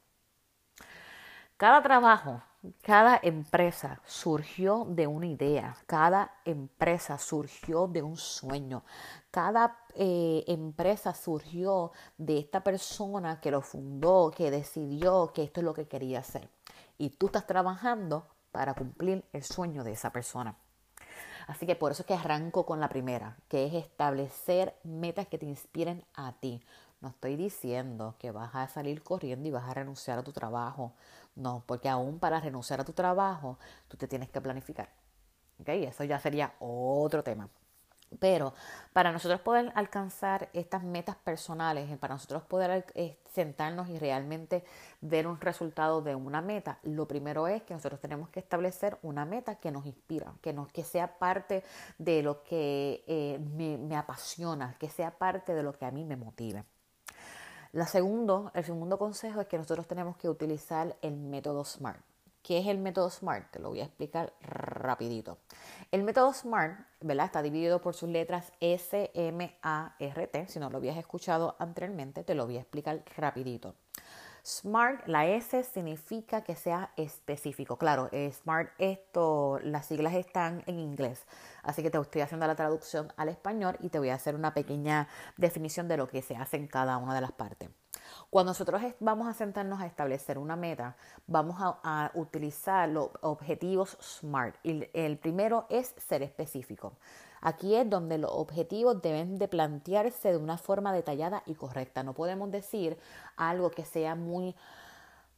Cada 1.57 1.81
trabajo, 1.81 2.43
cada 2.83 3.19
empresa 3.23 3.99
surgió 4.05 4.85
de 4.89 5.07
una 5.07 5.25
idea, 5.25 5.75
cada 5.87 6.31
empresa 6.45 7.17
surgió 7.17 7.87
de 7.87 8.03
un 8.03 8.15
sueño, 8.15 8.83
cada 9.31 9.79
eh, 9.95 10.43
empresa 10.45 11.15
surgió 11.15 11.93
de 12.19 12.37
esta 12.37 12.63
persona 12.63 13.41
que 13.41 13.49
lo 13.49 13.63
fundó, 13.63 14.29
que 14.29 14.51
decidió 14.51 15.31
que 15.33 15.45
esto 15.45 15.61
es 15.61 15.63
lo 15.63 15.73
que 15.73 15.87
quería 15.87 16.19
hacer. 16.19 16.47
Y 16.99 17.09
tú 17.09 17.25
estás 17.25 17.47
trabajando 17.47 18.27
para 18.51 18.75
cumplir 18.75 19.25
el 19.33 19.41
sueño 19.41 19.83
de 19.83 19.93
esa 19.93 20.11
persona. 20.11 20.55
Así 21.47 21.65
que 21.65 21.75
por 21.75 21.91
eso 21.91 22.03
es 22.03 22.05
que 22.05 22.13
arranco 22.13 22.67
con 22.67 22.79
la 22.79 22.89
primera, 22.89 23.35
que 23.47 23.65
es 23.65 23.73
establecer 23.73 24.75
metas 24.83 25.27
que 25.27 25.39
te 25.39 25.47
inspiren 25.47 26.05
a 26.13 26.33
ti. 26.33 26.61
No 26.99 27.09
estoy 27.09 27.35
diciendo 27.35 28.15
que 28.17 28.31
vas 28.31 28.55
a 28.55 28.67
salir 28.67 29.03
corriendo 29.03 29.47
y 29.47 29.51
vas 29.51 29.69
a 29.69 29.73
renunciar 29.73 30.17
a 30.17 30.23
tu 30.23 30.33
trabajo. 30.33 30.93
No, 31.37 31.63
porque 31.67 31.87
aún 31.87 32.19
para 32.19 32.39
renunciar 32.39 32.81
a 32.81 32.85
tu 32.85 32.93
trabajo, 32.93 33.59
tú 33.87 33.95
te 33.95 34.07
tienes 34.07 34.29
que 34.29 34.41
planificar. 34.41 34.89
¿Ok? 35.59 35.69
Eso 35.69 36.03
ya 36.03 36.19
sería 36.19 36.53
otro 36.59 37.23
tema. 37.23 37.49
Pero 38.19 38.53
para 38.93 39.11
nosotros 39.11 39.41
poder 39.41 39.71
alcanzar 39.75 40.49
estas 40.53 40.83
metas 40.83 41.15
personales, 41.17 41.95
para 41.99 42.15
nosotros 42.15 42.43
poder 42.43 42.85
eh, 42.95 43.19
sentarnos 43.33 43.89
y 43.89 43.99
realmente 43.99 44.63
ver 45.01 45.27
un 45.27 45.39
resultado 45.39 46.01
de 46.01 46.15
una 46.15 46.41
meta, 46.41 46.79
lo 46.83 47.07
primero 47.07 47.47
es 47.47 47.61
que 47.63 47.73
nosotros 47.73 47.99
tenemos 47.99 48.29
que 48.29 48.39
establecer 48.39 48.97
una 49.03 49.25
meta 49.25 49.55
que 49.55 49.71
nos 49.71 49.85
inspira, 49.85 50.33
que, 50.41 50.53
nos, 50.53 50.69
que 50.71 50.83
sea 50.83 51.19
parte 51.19 51.63
de 51.97 52.23
lo 52.23 52.43
que 52.43 53.03
eh, 53.07 53.39
me, 53.55 53.77
me 53.77 53.95
apasiona, 53.97 54.75
que 54.79 54.89
sea 54.89 55.11
parte 55.11 55.53
de 55.53 55.63
lo 55.63 55.73
que 55.73 55.85
a 55.85 55.91
mí 55.91 56.05
me 56.05 56.15
motive. 56.15 56.63
La 57.71 57.85
segundo, 57.85 58.51
el 58.53 58.63
segundo 58.63 58.97
consejo 58.97 59.41
es 59.41 59.47
que 59.47 59.57
nosotros 59.57 59.87
tenemos 59.87 60.17
que 60.17 60.29
utilizar 60.29 60.95
el 61.01 61.17
método 61.17 61.65
SMART. 61.65 61.99
¿Qué 62.41 62.59
es 62.59 62.67
el 62.67 62.77
método 62.77 63.09
SMART? 63.09 63.51
Te 63.51 63.59
lo 63.59 63.69
voy 63.69 63.81
a 63.81 63.83
explicar 63.83 64.31
rapidito. 64.41 65.37
El 65.91 66.03
método 66.03 66.31
SMART, 66.33 66.79
¿verdad? 67.01 67.25
Está 67.25 67.41
dividido 67.41 67.81
por 67.81 67.93
sus 67.93 68.07
letras 68.07 68.53
S, 68.61 69.11
M, 69.13 69.57
A, 69.61 69.95
R, 69.99 70.27
T. 70.27 70.47
Si 70.47 70.57
no 70.57 70.69
lo 70.69 70.77
habías 70.77 70.95
escuchado 70.95 71.57
anteriormente, 71.59 72.23
te 72.23 72.35
lo 72.35 72.45
voy 72.45 72.55
a 72.55 72.61
explicar 72.61 73.03
rapidito. 73.17 73.75
SMART, 74.47 75.05
la 75.07 75.25
S 75.25 75.61
significa 75.65 76.41
que 76.41 76.55
sea 76.55 76.93
específico. 76.95 77.77
Claro, 77.77 78.07
eh, 78.13 78.31
SMART, 78.31 78.71
esto, 78.77 79.59
las 79.61 79.87
siglas 79.87 80.13
están 80.13 80.63
en 80.67 80.79
inglés, 80.79 81.25
así 81.63 81.83
que 81.83 81.89
te 81.89 81.97
estoy 81.97 82.21
haciendo 82.21 82.47
la 82.47 82.55
traducción 82.55 83.11
al 83.17 83.27
español 83.27 83.75
y 83.81 83.89
te 83.89 83.99
voy 83.99 84.07
a 84.07 84.15
hacer 84.15 84.35
una 84.35 84.53
pequeña 84.53 85.09
definición 85.35 85.89
de 85.89 85.97
lo 85.97 86.07
que 86.07 86.21
se 86.21 86.37
hace 86.37 86.55
en 86.55 86.67
cada 86.67 86.95
una 86.95 87.13
de 87.13 87.19
las 87.19 87.33
partes. 87.33 87.69
Cuando 88.29 88.51
nosotros 88.51 88.81
vamos 89.01 89.27
a 89.27 89.33
sentarnos 89.33 89.81
a 89.81 89.85
establecer 89.85 90.37
una 90.37 90.55
meta, 90.55 90.95
vamos 91.25 91.57
a, 91.59 92.11
utilizar 92.13 92.87
los 92.87 93.09
objetivos 93.19 93.97
SMART. 94.01 94.55
Y 94.63 94.89
el 94.93 95.17
primero 95.17 95.65
es 95.69 95.93
ser 95.97 96.23
específico. 96.23 96.93
Aquí 97.41 97.75
es 97.75 97.89
donde 97.89 98.17
los 98.17 98.31
objetivos 98.31 99.01
deben 99.01 99.37
de 99.37 99.47
plantearse 99.47 100.31
de 100.31 100.37
una 100.37 100.57
forma 100.57 100.93
detallada 100.93 101.43
y 101.45 101.55
correcta. 101.55 102.03
No 102.03 102.13
podemos 102.13 102.51
decir 102.51 102.97
algo 103.35 103.71
que 103.71 103.85
sea 103.85 104.15
muy 104.15 104.55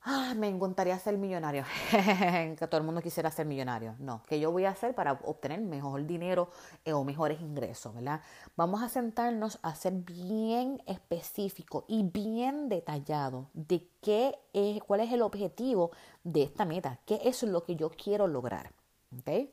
ah, 0.04 0.34
me 0.36 0.48
encantaría 0.48 0.98
ser 1.00 1.18
millonario, 1.18 1.64
que 1.92 2.68
todo 2.68 2.78
el 2.78 2.86
mundo 2.86 3.02
quisiera 3.02 3.32
ser 3.32 3.46
millonario. 3.46 3.96
No, 4.00 4.24
que 4.28 4.40
yo 4.40 4.52
voy 4.52 4.66
a 4.66 4.72
hacer 4.72 4.96
para 4.96 5.14
obtener 5.24 5.62
mejor 5.62 6.06
dinero 6.06 6.50
eh, 6.86 6.94
o 6.94 7.04
mejores 7.04 7.42
ingresos, 7.42 7.94
¿verdad? 7.94 8.22
Vamos 8.56 8.82
a 8.82 8.90
sentarnos 8.90 9.60
a 9.62 9.76
ser 9.76 9.94
bien 9.94 10.82
específico 10.86 11.86
y 11.88 12.04
bien 12.04 12.70
detallado 12.70 13.50
de 13.54 13.88
qué 14.02 14.36
es, 14.54 14.82
cuál 14.84 15.02
es 15.02 15.12
el 15.12 15.22
objetivo 15.22 15.92
de 16.24 16.44
esta 16.44 16.66
meta, 16.66 17.00
qué 17.06 17.20
es 17.24 17.44
lo 17.44 17.64
que 17.64 17.76
yo 17.76 17.90
quiero 17.90 18.28
lograr, 18.28 18.72
¿ok? 19.18 19.50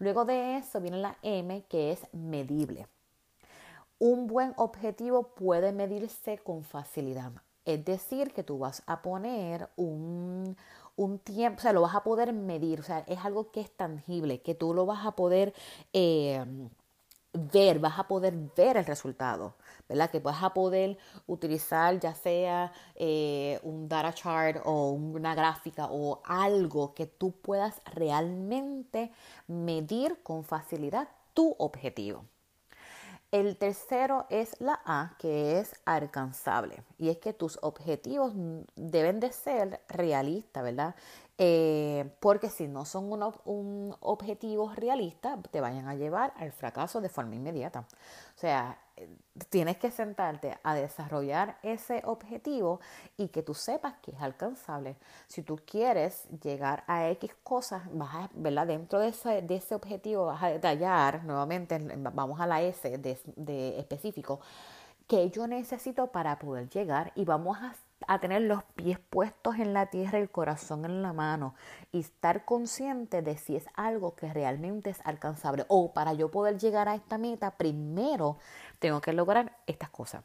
Luego 0.00 0.24
de 0.24 0.56
eso 0.56 0.80
viene 0.80 0.96
la 0.96 1.18
M, 1.22 1.62
que 1.68 1.92
es 1.92 2.06
medible. 2.12 2.88
Un 3.98 4.26
buen 4.26 4.54
objetivo 4.56 5.34
puede 5.34 5.72
medirse 5.72 6.38
con 6.38 6.64
facilidad. 6.64 7.32
Es 7.66 7.84
decir, 7.84 8.32
que 8.32 8.42
tú 8.42 8.58
vas 8.58 8.82
a 8.86 9.02
poner 9.02 9.68
un, 9.76 10.56
tiempo, 11.22 11.58
o 11.58 11.60
sea, 11.60 11.74
lo 11.74 11.82
vas 11.82 11.94
a 11.94 12.02
poder 12.02 12.32
medir, 12.32 12.80
o 12.80 12.82
sea, 12.82 13.00
es 13.00 13.18
algo 13.26 13.50
que 13.50 13.60
es 13.60 13.70
tangible, 13.70 14.40
que 14.40 14.54
tú 14.54 14.72
lo 14.72 14.86
vas 14.86 15.04
a 15.04 15.12
poder 15.12 15.52
eh, 15.92 16.46
ver, 17.32 17.78
vas 17.78 17.98
a 17.98 18.08
poder 18.08 18.34
ver 18.56 18.76
el 18.76 18.84
resultado, 18.84 19.54
¿verdad? 19.88 20.10
Que 20.10 20.20
vas 20.20 20.42
a 20.42 20.52
poder 20.52 20.98
utilizar 21.26 21.98
ya 22.00 22.14
sea 22.14 22.72
eh, 22.96 23.60
un 23.62 23.88
data 23.88 24.12
chart 24.12 24.60
o 24.64 24.90
una 24.90 25.34
gráfica 25.34 25.88
o 25.90 26.20
algo 26.24 26.94
que 26.94 27.06
tú 27.06 27.32
puedas 27.32 27.82
realmente 27.94 29.12
medir 29.46 30.22
con 30.22 30.44
facilidad 30.44 31.08
tu 31.34 31.54
objetivo. 31.58 32.24
El 33.32 33.56
tercero 33.56 34.26
es 34.28 34.60
la 34.60 34.80
A, 34.84 35.14
que 35.18 35.60
es 35.60 35.80
alcanzable. 35.84 36.82
Y 36.98 37.10
es 37.10 37.18
que 37.18 37.32
tus 37.32 37.58
objetivos 37.62 38.32
deben 38.74 39.20
de 39.20 39.30
ser 39.30 39.80
realistas, 39.88 40.64
¿verdad? 40.64 40.96
Eh, 41.38 42.10
porque 42.18 42.50
si 42.50 42.66
no 42.66 42.84
son 42.84 43.12
un, 43.12 43.32
un 43.44 43.96
objetivo 44.00 44.72
realista, 44.74 45.38
te 45.50 45.60
vayan 45.60 45.88
a 45.88 45.94
llevar 45.94 46.34
al 46.36 46.52
fracaso 46.52 47.00
de 47.00 47.08
forma 47.08 47.36
inmediata. 47.36 47.80
O 47.80 48.38
sea, 48.38 48.78
tienes 49.48 49.76
que 49.76 49.90
sentarte 49.90 50.58
a 50.62 50.74
desarrollar 50.74 51.58
ese 51.62 52.02
objetivo 52.04 52.80
y 53.16 53.28
que 53.28 53.42
tú 53.42 53.54
sepas 53.54 53.94
que 54.02 54.12
es 54.12 54.20
alcanzable. 54.20 54.96
Si 55.26 55.42
tú 55.42 55.58
quieres 55.64 56.28
llegar 56.42 56.84
a 56.86 57.08
X 57.10 57.34
cosas, 57.42 57.82
vas 57.92 58.14
a, 58.14 58.30
¿verdad? 58.34 58.66
Dentro 58.66 58.98
de 58.98 59.08
ese, 59.08 59.42
de 59.42 59.56
ese 59.56 59.74
objetivo 59.74 60.26
vas 60.26 60.42
a 60.42 60.48
detallar, 60.48 61.24
nuevamente, 61.24 61.78
vamos 62.12 62.40
a 62.40 62.46
la 62.46 62.62
S 62.62 62.98
de, 62.98 63.18
de 63.36 63.78
específico, 63.78 64.40
que 65.06 65.30
yo 65.30 65.46
necesito 65.46 66.08
para 66.08 66.38
poder 66.38 66.68
llegar 66.68 67.12
y 67.14 67.24
vamos 67.24 67.58
a 67.58 67.74
a 68.06 68.18
tener 68.18 68.42
los 68.42 68.62
pies 68.74 68.98
puestos 68.98 69.56
en 69.56 69.72
la 69.72 69.86
tierra 69.86 70.18
y 70.18 70.22
el 70.22 70.30
corazón 70.30 70.84
en 70.84 71.02
la 71.02 71.12
mano 71.12 71.54
y 71.92 72.00
estar 72.00 72.44
consciente 72.44 73.22
de 73.22 73.36
si 73.36 73.56
es 73.56 73.66
algo 73.74 74.14
que 74.14 74.32
realmente 74.32 74.90
es 74.90 75.00
alcanzable 75.04 75.64
o 75.68 75.92
para 75.92 76.14
yo 76.14 76.30
poder 76.30 76.58
llegar 76.58 76.88
a 76.88 76.94
esta 76.94 77.18
meta 77.18 77.52
primero 77.52 78.38
tengo 78.80 79.00
que 79.00 79.12
lograr 79.12 79.56
estas 79.66 79.90
cosas. 79.90 80.24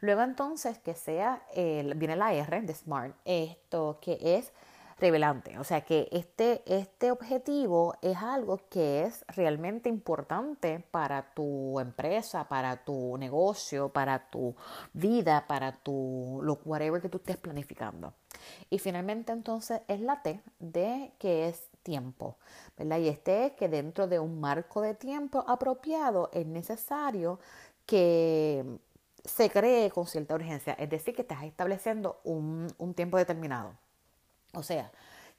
Luego 0.00 0.22
entonces 0.22 0.78
que 0.78 0.94
sea, 0.94 1.42
viene 1.54 2.16
la 2.16 2.32
R 2.34 2.60
de 2.62 2.74
SMART, 2.74 3.16
esto 3.24 3.98
que 4.00 4.18
es 4.20 4.52
revelante. 5.00 5.58
O 5.58 5.64
sea 5.64 5.80
que 5.80 6.08
este, 6.12 6.62
este 6.66 7.10
objetivo 7.10 7.94
es 8.02 8.18
algo 8.18 8.60
que 8.68 9.04
es 9.04 9.24
realmente 9.28 9.88
importante 9.88 10.84
para 10.90 11.34
tu 11.34 11.80
empresa, 11.80 12.48
para 12.48 12.84
tu 12.84 13.16
negocio, 13.18 13.88
para 13.88 14.30
tu 14.30 14.54
vida, 14.92 15.46
para 15.48 15.72
tu 15.72 16.40
lo 16.42 16.60
whatever 16.64 17.00
que 17.00 17.08
tú 17.08 17.18
estés 17.18 17.38
planificando. 17.38 18.12
Y 18.68 18.78
finalmente 18.78 19.32
entonces 19.32 19.80
es 19.88 20.00
la 20.00 20.22
T 20.22 20.40
de 20.58 21.12
que 21.18 21.48
es 21.48 21.69
tiempo, 21.82 22.36
¿verdad? 22.76 22.98
Y 22.98 23.08
este 23.08 23.46
es 23.46 23.52
que 23.52 23.68
dentro 23.68 24.06
de 24.06 24.18
un 24.18 24.40
marco 24.40 24.80
de 24.80 24.94
tiempo 24.94 25.44
apropiado 25.46 26.30
es 26.32 26.46
necesario 26.46 27.38
que 27.86 28.64
se 29.24 29.50
cree 29.50 29.90
con 29.90 30.06
cierta 30.06 30.34
urgencia, 30.34 30.74
es 30.74 30.88
decir, 30.90 31.14
que 31.14 31.22
estás 31.22 31.44
estableciendo 31.44 32.20
un, 32.24 32.72
un 32.78 32.94
tiempo 32.94 33.18
determinado. 33.18 33.72
O 34.54 34.62
sea, 34.62 34.90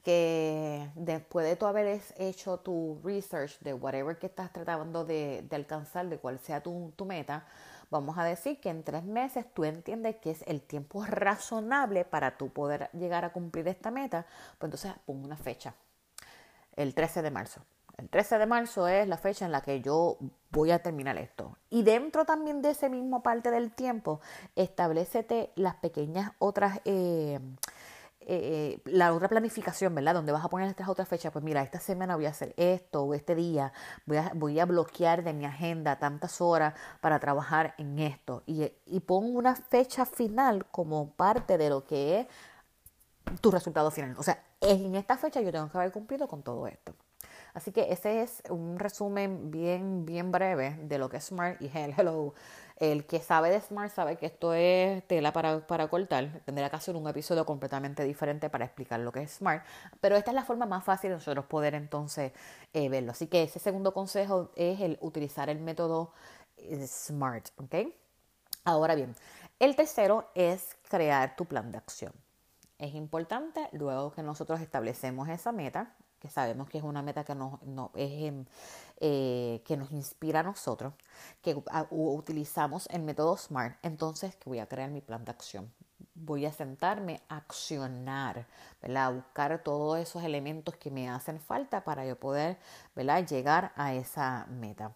que 0.03 0.89
después 0.95 1.45
de 1.45 1.55
tú 1.55 1.65
haber 1.65 2.01
hecho 2.17 2.57
tu 2.57 2.99
research 3.03 3.59
de 3.59 3.73
whatever 3.73 4.17
que 4.17 4.27
estás 4.27 4.51
tratando 4.51 5.05
de, 5.05 5.45
alcanzar, 5.51 6.07
de 6.09 6.17
cuál 6.17 6.39
sea 6.39 6.61
tu, 6.61 6.91
tu, 6.95 7.05
meta, 7.05 7.45
vamos 7.89 8.17
a 8.17 8.23
decir 8.23 8.59
que 8.59 8.69
en 8.69 8.83
tres 8.83 9.03
meses 9.03 9.45
tú 9.53 9.63
entiendes 9.63 10.15
que 10.17 10.31
es 10.31 10.43
el 10.47 10.61
tiempo 10.61 11.05
razonable 11.05 12.05
para 12.05 12.37
tú 12.37 12.49
poder 12.49 12.89
llegar 12.93 13.25
a 13.25 13.31
cumplir 13.31 13.67
esta 13.67 13.91
meta, 13.91 14.25
pues 14.57 14.67
entonces 14.67 14.93
pon 15.05 15.23
una 15.23 15.37
fecha, 15.37 15.75
el 16.75 16.93
13 16.93 17.21
de 17.21 17.31
marzo. 17.31 17.61
El 17.97 18.09
13 18.09 18.39
de 18.39 18.45
marzo 18.47 18.87
es 18.87 19.07
la 19.07 19.17
fecha 19.17 19.45
en 19.45 19.51
la 19.51 19.61
que 19.61 19.81
yo 19.81 20.17
voy 20.49 20.71
a 20.71 20.81
terminar 20.81 21.17
esto. 21.17 21.57
Y 21.69 21.83
dentro 21.83 22.25
también 22.25 22.61
de 22.61 22.71
ese 22.71 22.89
mismo 22.89 23.21
parte 23.21 23.51
del 23.51 23.71
tiempo, 23.71 24.21
establecete 24.55 25.51
las 25.55 25.75
pequeñas 25.75 26.31
otras... 26.39 26.81
Eh, 26.85 27.39
eh, 28.23 28.79
la 28.85 29.13
otra 29.13 29.27
planificación, 29.27 29.95
¿verdad? 29.95 30.13
Donde 30.13 30.31
vas 30.31 30.45
a 30.45 30.49
poner 30.49 30.67
estas 30.69 30.87
otras 30.87 31.07
fechas, 31.07 31.31
pues 31.31 31.43
mira, 31.43 31.63
esta 31.63 31.79
semana 31.79 32.15
voy 32.15 32.27
a 32.27 32.29
hacer 32.29 32.53
esto 32.55 33.03
o 33.03 33.15
este 33.15 33.33
día, 33.33 33.73
voy 34.05 34.17
a, 34.17 34.31
voy 34.35 34.59
a 34.59 34.65
bloquear 34.65 35.23
de 35.23 35.33
mi 35.33 35.45
agenda 35.45 35.97
tantas 35.97 36.39
horas 36.39 36.75
para 37.01 37.19
trabajar 37.19 37.73
en 37.79 37.97
esto 37.97 38.43
y, 38.45 38.71
y 38.85 38.99
pon 38.99 39.35
una 39.35 39.55
fecha 39.55 40.05
final 40.05 40.67
como 40.67 41.13
parte 41.13 41.57
de 41.57 41.71
lo 41.71 41.83
que 41.83 42.19
es 42.19 42.27
tu 43.41 43.49
resultado 43.49 43.89
final. 43.89 44.15
O 44.19 44.23
sea, 44.23 44.43
en 44.61 44.95
esta 44.95 45.17
fecha 45.17 45.41
yo 45.41 45.51
tengo 45.51 45.69
que 45.69 45.77
haber 45.77 45.91
cumplido 45.91 46.27
con 46.27 46.43
todo 46.43 46.67
esto. 46.67 46.93
Así 47.53 47.71
que 47.71 47.91
ese 47.91 48.21
es 48.21 48.43
un 48.49 48.79
resumen 48.79 49.51
bien, 49.51 50.05
bien 50.05 50.31
breve 50.31 50.77
de 50.83 50.97
lo 50.97 51.09
que 51.09 51.17
es 51.17 51.25
Smart 51.25 51.61
y 51.61 51.69
Hello. 51.73 52.33
El 52.77 53.05
que 53.05 53.19
sabe 53.19 53.49
de 53.49 53.61
Smart 53.61 53.93
sabe 53.93 54.15
que 54.15 54.25
esto 54.25 54.53
es 54.53 55.05
tela 55.07 55.33
para, 55.33 55.67
para 55.67 55.87
cortar. 55.89 56.41
Tendrá 56.45 56.69
que 56.69 56.75
hacer 56.77 56.95
un 56.95 57.07
episodio 57.07 57.45
completamente 57.45 58.03
diferente 58.03 58.49
para 58.49 58.65
explicar 58.65 58.99
lo 59.01 59.11
que 59.11 59.23
es 59.23 59.31
Smart. 59.33 59.65
Pero 59.99 60.15
esta 60.15 60.31
es 60.31 60.35
la 60.35 60.45
forma 60.45 60.65
más 60.65 60.83
fácil 60.83 61.09
de 61.09 61.17
nosotros 61.17 61.45
poder 61.45 61.75
entonces 61.75 62.31
eh, 62.73 62.89
verlo. 62.89 63.11
Así 63.11 63.27
que 63.27 63.43
ese 63.43 63.59
segundo 63.59 63.93
consejo 63.93 64.51
es 64.55 64.79
el 64.79 64.97
utilizar 65.01 65.49
el 65.49 65.59
método 65.59 66.13
eh, 66.57 66.87
Smart. 66.87 67.49
¿ok? 67.57 67.75
Ahora 68.63 68.95
bien, 68.95 69.15
el 69.59 69.75
tercero 69.75 70.29
es 70.35 70.77
crear 70.89 71.35
tu 71.35 71.45
plan 71.45 71.71
de 71.71 71.77
acción. 71.77 72.13
Es 72.81 72.95
importante, 72.95 73.69
luego 73.73 74.11
que 74.11 74.23
nosotros 74.23 74.59
establecemos 74.59 75.29
esa 75.29 75.51
meta, 75.51 75.93
que 76.19 76.31
sabemos 76.31 76.67
que 76.67 76.79
es 76.79 76.83
una 76.83 77.03
meta 77.03 77.23
que 77.23 77.35
nos, 77.35 77.59
em, 77.93 78.43
eh, 78.99 79.61
que 79.63 79.77
nos 79.77 79.91
inspira 79.91 80.39
a 80.39 80.43
nosotros, 80.43 80.95
que 81.43 81.55
utilizamos 81.91 82.87
el 82.89 83.03
método 83.03 83.37
SMART, 83.37 83.77
entonces 83.83 84.35
que 84.35 84.49
voy 84.49 84.57
a 84.57 84.65
crear 84.65 84.89
mi 84.89 84.99
plan 84.99 85.23
de 85.23 85.29
acción. 85.29 85.71
Voy 86.15 86.47
a 86.47 86.51
sentarme 86.51 87.21
a 87.29 87.37
accionar, 87.37 88.47
a 88.81 89.09
buscar 89.11 89.61
todos 89.61 89.99
esos 89.99 90.23
elementos 90.23 90.75
que 90.75 90.89
me 90.89 91.07
hacen 91.07 91.39
falta 91.39 91.83
para 91.83 92.03
yo 92.07 92.19
poder 92.19 92.57
¿verdad? 92.95 93.27
llegar 93.27 93.73
a 93.75 93.93
esa 93.93 94.47
meta. 94.47 94.95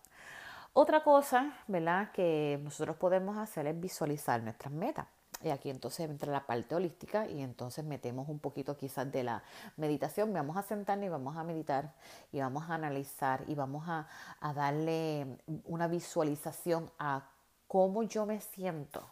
Otra 0.73 1.03
cosa, 1.03 1.55
¿verdad? 1.67 2.11
Que 2.13 2.59
nosotros 2.63 2.95
podemos 2.97 3.37
hacer 3.37 3.67
es 3.67 3.79
visualizar 3.79 4.41
nuestras 4.41 4.73
metas. 4.73 5.05
Y 5.43 5.49
aquí 5.49 5.69
entonces 5.69 6.09
entra 6.09 6.31
la 6.31 6.45
parte 6.45 6.75
holística 6.75 7.27
y 7.27 7.41
entonces 7.41 7.83
metemos 7.85 8.29
un 8.29 8.39
poquito 8.39 8.77
quizás 8.77 9.11
de 9.11 9.23
la 9.23 9.43
meditación. 9.77 10.33
Vamos 10.33 10.57
a 10.57 10.63
sentarnos 10.63 11.05
y 11.05 11.09
vamos 11.09 11.37
a 11.37 11.43
meditar 11.43 11.93
y 12.31 12.39
vamos 12.39 12.69
a 12.69 12.75
analizar 12.75 13.43
y 13.47 13.53
vamos 13.53 13.87
a, 13.87 14.07
a 14.39 14.53
darle 14.53 15.37
una 15.65 15.87
visualización 15.87 16.89
a 16.97 17.29
cómo 17.67 18.03
yo 18.03 18.25
me 18.25 18.39
siento, 18.39 19.07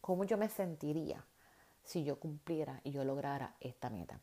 cómo 0.00 0.24
yo 0.24 0.38
me 0.38 0.48
sentiría 0.48 1.24
si 1.84 2.04
yo 2.04 2.18
cumpliera 2.18 2.80
y 2.84 2.90
yo 2.90 3.04
lograra 3.04 3.54
esta 3.60 3.90
meta. 3.90 4.20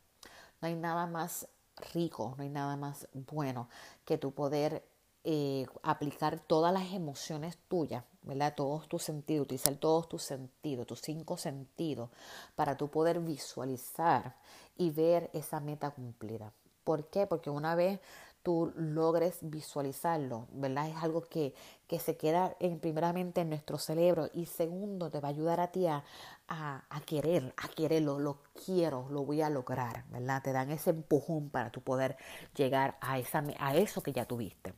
No 0.60 0.68
hay 0.68 0.76
nada 0.76 1.06
más 1.06 1.48
rico, 1.92 2.34
no 2.36 2.42
hay 2.42 2.48
nada 2.48 2.76
más 2.76 3.08
bueno 3.12 3.68
que 4.04 4.18
tu 4.18 4.32
poder 4.32 4.82
eh, 5.24 5.66
aplicar 5.82 6.38
todas 6.38 6.72
las 6.72 6.92
emociones 6.92 7.56
tuyas, 7.68 8.04
¿verdad? 8.22 8.54
Todos 8.54 8.88
tus 8.88 9.02
sentidos, 9.02 9.44
utilizar 9.44 9.74
todos 9.76 10.08
tus 10.08 10.22
sentidos, 10.22 10.86
tus 10.86 11.00
cinco 11.00 11.38
sentidos, 11.38 12.10
para 12.54 12.76
tu 12.76 12.88
poder 12.88 13.20
visualizar 13.20 14.36
y 14.76 14.90
ver 14.90 15.30
esa 15.32 15.60
meta 15.60 15.90
cumplida. 15.90 16.52
¿Por 16.84 17.08
qué? 17.08 17.26
Porque 17.26 17.48
una 17.48 17.74
vez 17.74 18.00
tú 18.42 18.74
logres 18.76 19.38
visualizarlo, 19.40 20.46
¿verdad? 20.52 20.90
Es 20.90 20.96
algo 20.96 21.22
que, 21.22 21.54
que 21.86 21.98
se 21.98 22.18
queda 22.18 22.54
en, 22.60 22.78
primeramente 22.78 23.40
en 23.40 23.48
nuestro 23.48 23.78
cerebro 23.78 24.28
y 24.34 24.44
segundo 24.44 25.10
te 25.10 25.20
va 25.20 25.28
a 25.28 25.30
ayudar 25.30 25.60
a 25.60 25.68
ti 25.68 25.86
a, 25.86 26.04
a, 26.48 27.00
querer, 27.06 27.54
a 27.56 27.68
quererlo, 27.68 28.18
lo 28.18 28.42
quiero, 28.66 29.08
lo 29.08 29.24
voy 29.24 29.40
a 29.40 29.48
lograr, 29.48 30.04
¿verdad? 30.10 30.42
Te 30.42 30.52
dan 30.52 30.70
ese 30.70 30.90
empujón 30.90 31.48
para 31.48 31.70
tu 31.70 31.80
poder 31.80 32.18
llegar 32.54 32.98
a, 33.00 33.18
esa, 33.18 33.42
a 33.58 33.74
eso 33.74 34.02
que 34.02 34.12
ya 34.12 34.26
tuviste. 34.26 34.74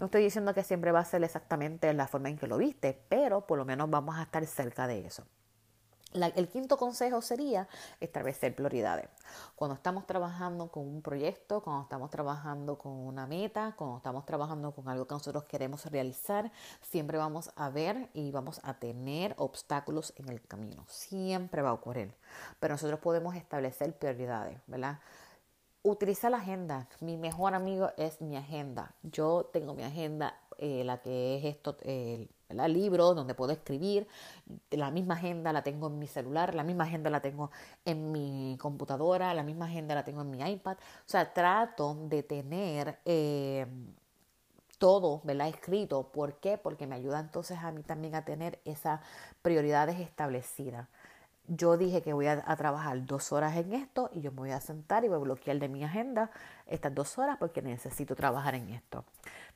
No 0.00 0.06
estoy 0.06 0.22
diciendo 0.22 0.54
que 0.54 0.64
siempre 0.64 0.92
va 0.92 1.00
a 1.00 1.04
ser 1.04 1.22
exactamente 1.22 1.92
la 1.92 2.08
forma 2.08 2.30
en 2.30 2.38
que 2.38 2.46
lo 2.46 2.56
viste, 2.56 2.98
pero 3.10 3.46
por 3.46 3.58
lo 3.58 3.66
menos 3.66 3.90
vamos 3.90 4.16
a 4.16 4.22
estar 4.22 4.44
cerca 4.46 4.86
de 4.86 5.06
eso 5.06 5.26
el 6.12 6.48
quinto 6.48 6.76
consejo 6.76 7.22
sería 7.22 7.68
establecer 8.00 8.54
prioridades. 8.54 9.08
Cuando 9.54 9.74
estamos 9.74 10.06
trabajando 10.06 10.68
con 10.68 10.86
un 10.86 11.02
proyecto, 11.02 11.62
cuando 11.62 11.82
estamos 11.82 12.10
trabajando 12.10 12.78
con 12.78 12.92
una 12.92 13.26
meta, 13.26 13.74
cuando 13.76 13.98
estamos 13.98 14.26
trabajando 14.26 14.72
con 14.72 14.88
algo 14.88 15.06
que 15.06 15.14
nosotros 15.14 15.44
queremos 15.44 15.86
realizar, 15.86 16.50
siempre 16.82 17.16
vamos 17.16 17.52
a 17.54 17.70
ver 17.70 18.08
y 18.12 18.32
vamos 18.32 18.60
a 18.64 18.74
tener 18.74 19.34
obstáculos 19.38 20.12
en 20.16 20.28
el 20.30 20.42
camino. 20.42 20.84
Siempre 20.88 21.62
va 21.62 21.70
a 21.70 21.74
ocurrir. 21.74 22.12
Pero 22.58 22.74
nosotros 22.74 22.98
podemos 22.98 23.36
establecer 23.36 23.96
prioridades, 23.96 24.58
¿verdad? 24.66 24.98
Utiliza 25.82 26.28
la 26.28 26.36
agenda. 26.36 26.88
Mi 27.00 27.16
mejor 27.16 27.54
amigo 27.54 27.90
es 27.96 28.20
mi 28.20 28.36
agenda. 28.36 28.94
Yo 29.02 29.48
tengo 29.50 29.74
mi 29.74 29.82
agenda, 29.82 30.38
eh, 30.58 30.84
la 30.84 31.00
que 31.00 31.38
es 31.38 31.44
esto, 31.46 31.78
el 31.82 32.28
libro 32.68 33.14
donde 33.14 33.34
puedo 33.34 33.52
escribir. 33.52 34.06
La 34.70 34.90
misma 34.90 35.14
agenda 35.14 35.54
la 35.54 35.62
tengo 35.62 35.86
en 35.86 35.98
mi 35.98 36.06
celular, 36.06 36.54
la 36.54 36.64
misma 36.64 36.84
agenda 36.84 37.08
la 37.08 37.22
tengo 37.22 37.50
en 37.86 38.12
mi 38.12 38.58
computadora, 38.60 39.32
la 39.32 39.42
misma 39.42 39.66
agenda 39.66 39.94
la 39.94 40.04
tengo 40.04 40.20
en 40.20 40.30
mi 40.30 40.42
iPad. 40.42 40.76
O 40.76 41.08
sea, 41.08 41.32
trato 41.32 41.94
de 42.08 42.24
tener 42.24 42.98
eh, 43.06 43.66
todo 44.76 45.22
¿verdad? 45.24 45.48
escrito. 45.48 46.10
¿Por 46.12 46.34
qué? 46.40 46.58
Porque 46.58 46.86
me 46.86 46.96
ayuda 46.96 47.20
entonces 47.20 47.56
a 47.58 47.72
mí 47.72 47.82
también 47.82 48.14
a 48.14 48.26
tener 48.26 48.60
esas 48.66 49.00
prioridades 49.40 49.98
establecidas 49.98 50.88
yo 51.52 51.76
dije 51.76 52.00
que 52.00 52.12
voy 52.12 52.28
a, 52.28 52.40
trabajar 52.56 53.04
dos 53.06 53.32
horas 53.32 53.56
en 53.56 53.72
esto 53.72 54.08
y 54.12 54.20
yo 54.20 54.30
me 54.30 54.38
voy 54.38 54.50
a 54.52 54.60
sentar 54.60 55.04
y 55.04 55.08
voy 55.08 55.16
a 55.16 55.20
bloquear 55.20 55.58
de 55.58 55.68
mi 55.68 55.82
agenda 55.82 56.30
estas 56.66 56.94
dos 56.94 57.18
horas 57.18 57.38
porque 57.40 57.60
necesito 57.60 58.14
trabajar 58.14 58.54
en 58.54 58.68
esto. 58.68 59.04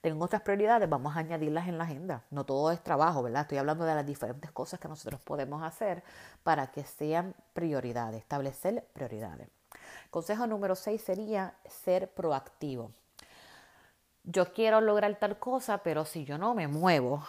Tengo 0.01 0.25
otras 0.25 0.43
prioridades, 0.43 0.91
vamos 0.91 1.17
a 1.17 1.21
añadirlas 1.21 1.69
en 1.69 1.79
la 1.79 1.85
agenda. 1.85 2.25
No 2.31 2.45
todo 2.45 2.73
es 2.73 2.83
trabajo, 2.83 3.23
¿verdad? 3.23 3.43
Estoy 3.43 3.59
hablando 3.59 3.85
de 3.85 3.95
las 3.95 4.05
diferentes 4.05 4.51
cosas 4.51 4.81
que 4.81 4.89
nosotros 4.89 5.21
podemos 5.21 5.63
hacer 5.63 6.03
para 6.43 6.67
que 6.73 6.83
sean 6.83 7.33
prioridades, 7.53 8.21
establecer 8.21 8.89
prioridades. 8.93 9.49
Consejo 10.11 10.49
número 10.49 10.75
seis 10.75 11.01
sería 11.01 11.55
ser 11.65 12.11
proactivo. 12.11 12.91
Yo 14.25 14.53
quiero 14.53 14.81
lograr 14.81 15.15
tal 15.21 15.39
cosa, 15.39 15.79
pero 15.79 16.05
si 16.05 16.25
yo 16.25 16.39
no 16.39 16.55
me 16.55 16.67
muevo, 16.67 17.23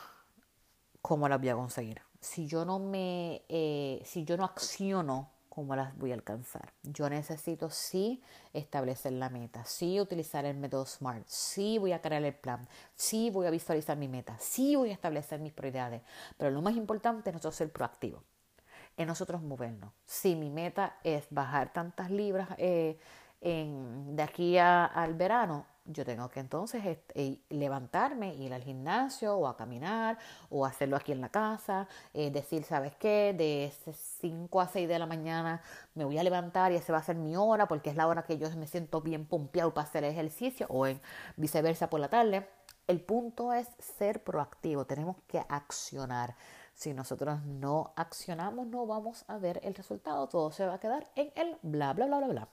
¿cómo 1.04 1.30
la 1.30 1.38
voy 1.38 1.50
a 1.50 1.56
conseguir? 1.56 2.05
Si 2.26 2.48
yo 2.48 2.66
no 2.66 2.80
me, 2.80 3.44
eh, 3.50 4.02
si 4.04 4.26
yo 4.26 4.36
no 4.36 4.46
acciono, 4.46 5.30
¿cómo 5.48 5.76
las 5.76 5.96
voy 5.96 6.12
a 6.12 6.16
alcanzar? 6.16 6.74
Yo 6.82 7.08
necesito 7.08 7.70
sí 7.70 8.22
establecer 8.52 9.14
la 9.14 9.30
meta, 9.30 9.64
sí 9.64 10.02
utilizar 10.02 10.44
el 10.44 10.58
método 10.58 10.88
SMART, 10.88 11.28
sí 11.28 11.78
voy 11.78 11.92
a 11.92 12.02
crear 12.02 12.24
el 12.24 12.34
plan, 12.34 12.68
sí 12.96 13.30
voy 13.30 13.46
a 13.46 13.52
visualizar 13.52 13.96
mi 13.96 14.08
meta, 14.08 14.36
sí 14.40 14.76
voy 14.76 14.90
a 14.90 14.94
establecer 14.94 15.40
mis 15.40 15.54
prioridades. 15.54 16.02
Pero 16.36 16.50
lo 16.50 16.64
más 16.64 16.76
importante 16.76 17.30
es 17.30 17.34
nosotros 17.36 17.56
ser 17.56 17.72
proactivos, 17.72 18.24
en 18.98 19.08
nosotros 19.08 19.44
movernos. 19.44 19.94
Si 20.08 20.36
mi 20.36 20.50
meta 20.50 20.98
es 21.04 21.28
bajar 21.30 21.74
tantas 21.74 22.10
libras 22.10 22.50
eh, 22.58 22.98
de 23.40 24.24
aquí 24.24 24.58
al 24.58 25.14
verano, 25.14 25.68
yo 25.86 26.06
tengo 26.06 26.30
que 26.30 26.40
entonces 26.40 27.00
eh, 27.14 27.40
levantarme, 27.50 28.34
ir 28.36 28.54
al 28.54 28.64
gimnasio 28.64 29.36
o 29.38 29.48
a 29.48 29.56
caminar 29.56 30.18
o 30.50 30.66
hacerlo 30.66 30.98
aquí 30.98 31.12
en 31.12 31.22
la 31.22 31.30
casa, 31.30 31.88
eh, 32.14 32.32
decir, 32.32 32.64
¿sabes 32.64 32.96
qué? 32.96 33.34
De 33.38 33.72
5 34.22 34.62
a 34.62 34.68
6 34.68 34.88
de 34.88 35.00
la 35.00 35.06
mañana 35.06 35.62
me 35.94 36.06
voy 36.06 36.18
a 36.18 36.24
levantar 36.24 36.72
y 36.72 36.76
esa 36.76 36.94
va 36.94 37.00
a 37.00 37.04
ser 37.04 37.16
mi 37.16 37.36
hora 37.36 37.68
porque 37.68 37.90
es 37.90 37.96
la 37.96 38.08
hora 38.08 38.24
que 38.24 38.38
yo 38.38 38.50
me 38.56 38.68
siento 38.68 39.02
bien 39.02 39.26
pompeado 39.26 39.74
para 39.74 39.88
hacer 39.88 40.04
ejercicio 40.04 40.66
o 40.70 40.88
en 40.88 41.02
viceversa 41.38 41.90
por 41.90 42.00
la 42.00 42.10
tarde. 42.10 42.48
El 42.88 43.02
punto 43.02 43.54
es 43.54 43.68
ser 43.80 44.24
proactivo, 44.24 44.86
tenemos 44.86 45.18
que 45.28 45.40
accionar. 45.50 46.36
Si 46.74 46.94
nosotros 46.94 47.42
no 47.44 47.94
accionamos, 47.96 48.68
no 48.68 48.86
vamos 48.86 49.24
a 49.28 49.38
ver 49.38 49.60
el 49.64 49.76
resultado, 49.76 50.28
todo 50.28 50.52
se 50.52 50.66
va 50.66 50.76
a 50.76 50.80
quedar 50.80 51.08
en 51.16 51.32
el 51.36 51.58
bla, 51.62 51.94
bla, 51.94 52.06
bla, 52.06 52.18
bla, 52.18 52.28
bla. 52.28 52.50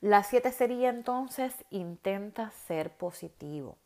La 0.00 0.22
siete 0.22 0.52
sería 0.52 0.90
entonces, 0.90 1.52
intenta 1.70 2.52
ser 2.52 2.96
positivo. 2.96 3.76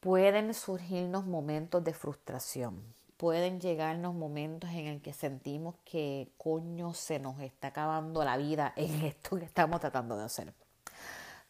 Pueden 0.00 0.52
surgirnos 0.52 1.24
momentos 1.24 1.82
de 1.82 1.94
frustración, 1.94 2.82
pueden 3.16 3.58
llegarnos 3.58 4.14
momentos 4.14 4.68
en 4.70 4.86
el 4.88 5.00
que 5.00 5.14
sentimos 5.14 5.76
que 5.86 6.30
coño 6.36 6.92
se 6.92 7.18
nos 7.20 7.40
está 7.40 7.68
acabando 7.68 8.22
la 8.22 8.36
vida 8.36 8.74
en 8.76 9.02
esto 9.06 9.38
que 9.38 9.46
estamos 9.46 9.80
tratando 9.80 10.14
de 10.18 10.24
hacer. 10.24 10.52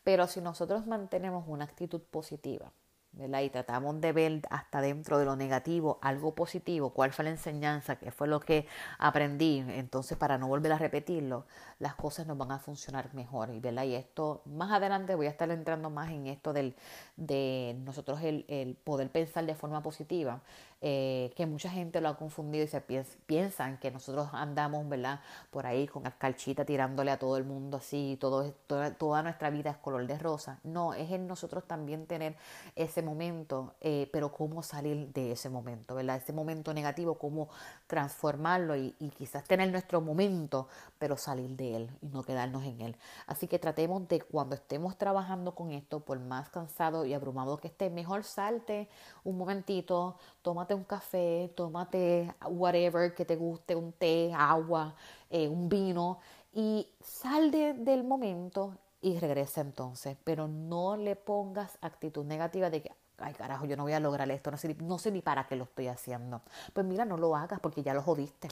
Pero 0.05 0.29
si 0.29 0.41
nosotros 0.41 0.87
mantenemos 0.87 1.45
una 1.49 1.65
actitud 1.65 2.01
positiva, 2.01 2.71
y 3.15 3.51
tratamos 3.51 4.01
de 4.01 4.13
ver 4.13 4.41
hasta 4.51 4.81
dentro 4.81 5.19
de 5.19 5.27
lo 5.27 5.37
negativo 5.37 5.99
algo 6.01 6.35
positivo, 6.35 6.91
cuál 6.91 7.13
fue 7.13 7.25
la 7.25 7.31
enseñanza, 7.31 7.97
qué 7.97 8.11
fue 8.11 8.27
lo 8.27 8.41
que 8.41 8.67
aprendí, 8.99 9.65
entonces 9.69 10.17
para 10.17 10.39
no 10.39 10.49
volver 10.49 10.73
a 10.73 10.79
repetirlo, 10.79 11.45
las 11.79 11.95
cosas 11.95 12.27
nos 12.27 12.39
van 12.39 12.53
a 12.53 12.59
funcionar 12.59 13.13
mejor, 13.15 13.61
¿verdad? 13.61 13.85
Y 13.85 13.95
esto, 13.95 14.43
más 14.47 14.73
adelante 14.73 15.15
voy 15.15 15.27
a 15.27 15.31
estar 15.31 15.51
entrando 15.51 15.91
más 15.91 16.11
en 16.11 16.27
esto 16.27 16.53
del, 16.53 16.75
de 17.17 17.77
nosotros 17.85 18.21
el, 18.23 18.47
el 18.49 18.77
poder 18.77 19.11
pensar 19.11 19.45
de 19.45 19.55
forma 19.55 19.83
positiva, 19.83 20.41
eh, 20.85 21.33
que 21.37 21.47
mucha 21.47 21.71
gente 21.71 22.01
lo 22.01 22.09
ha 22.09 22.17
confundido 22.17 22.65
y 22.65 22.67
se 22.67 22.81
piensan 22.81 23.79
que 23.79 23.93
nosotros 23.93 24.29
andamos, 24.33 24.89
¿verdad? 24.89 25.21
Por 25.53 25.65
ahí 25.65 25.87
con 25.87 26.03
calchita 26.03 26.65
tirándole 26.65 27.13
a 27.13 27.21
todo 27.21 27.37
el 27.37 27.45
mundo 27.45 27.77
así, 27.77 28.19
todo, 28.21 28.51
toda, 28.67 28.93
toda 28.93 29.23
nuestra 29.23 29.51
vida 29.51 29.71
es 29.71 29.77
color 29.77 30.09
de 30.09 30.19
rosa. 30.19 30.59
No, 30.65 30.93
es 30.93 31.13
en 31.13 31.29
nosotros 31.29 31.69
también 31.69 32.07
tener 32.07 32.35
ese 32.75 33.01
momento, 33.01 33.75
eh, 33.81 34.11
pero 34.13 34.33
cómo 34.33 34.65
salir 34.65 35.13
de 35.13 35.31
ese 35.31 35.49
momento, 35.49 35.95
¿verdad? 35.95 36.17
Ese 36.17 36.33
momento 36.33 36.75
negativo, 36.75 37.17
cómo 37.17 37.49
transformarlo 37.87 38.75
y, 38.75 38.97
y 38.99 39.11
quizás 39.11 39.45
tener 39.45 39.71
nuestro 39.71 40.01
momento, 40.01 40.67
pero 40.99 41.17
salir 41.17 41.51
de 41.51 41.77
él 41.77 41.91
y 42.01 42.09
no 42.09 42.25
quedarnos 42.25 42.65
en 42.65 42.81
él. 42.81 42.97
Así 43.29 43.47
que 43.47 43.61
tratemos 43.61 44.09
de 44.09 44.21
cuando 44.21 44.57
estemos 44.57 44.99
trabajando 44.99 45.55
con 45.55 45.71
esto, 45.71 46.01
por 46.01 46.19
más 46.19 46.49
cansado 46.49 47.07
y 47.07 47.15
abrumado 47.15 47.59
que 47.59 47.69
esté, 47.69 47.89
mejor 47.89 48.25
salte 48.25 48.89
un 49.23 49.39
momentito, 49.39 50.17
tómate 50.43 50.72
un 50.75 50.85
café, 50.85 51.53
tómate 51.55 52.35
whatever 52.47 53.15
que 53.15 53.25
te 53.25 53.37
guste, 53.37 53.75
un 53.75 53.93
té, 53.93 54.33
agua, 54.35 54.95
eh, 55.31 55.49
un 55.49 55.69
vino 55.69 56.19
y 56.53 56.87
sal 57.01 57.51
del 57.51 58.05
momento 58.05 58.77
y 59.01 59.19
regresa 59.19 59.61
entonces, 59.61 60.17
pero 60.23 60.47
no 60.49 60.97
le 60.97 61.17
pongas 61.17 61.79
actitud 61.81 62.25
negativa 62.25 62.71
de 62.71 62.83
que, 62.83 62.93
ay 63.19 63.35
carajo, 63.35 63.67
yo 63.67 63.77
no 63.77 63.83
voy 63.83 63.93
a 63.95 64.01
lograr 64.01 64.31
esto, 64.31 64.51
no 64.51 64.57
sé, 64.57 64.75
no 64.77 64.99
sé 64.99 65.11
ni 65.11 65.23
para 65.23 65.47
qué 65.47 65.57
lo 65.57 65.65
estoy 65.65 65.89
haciendo. 65.89 66.43
Pues 66.73 66.87
mira, 66.87 67.05
no 67.05 67.17
lo 67.17 67.35
hagas 67.35 67.59
porque 67.61 67.83
ya 67.83 67.95
lo 67.95 68.03
jodiste, 68.03 68.49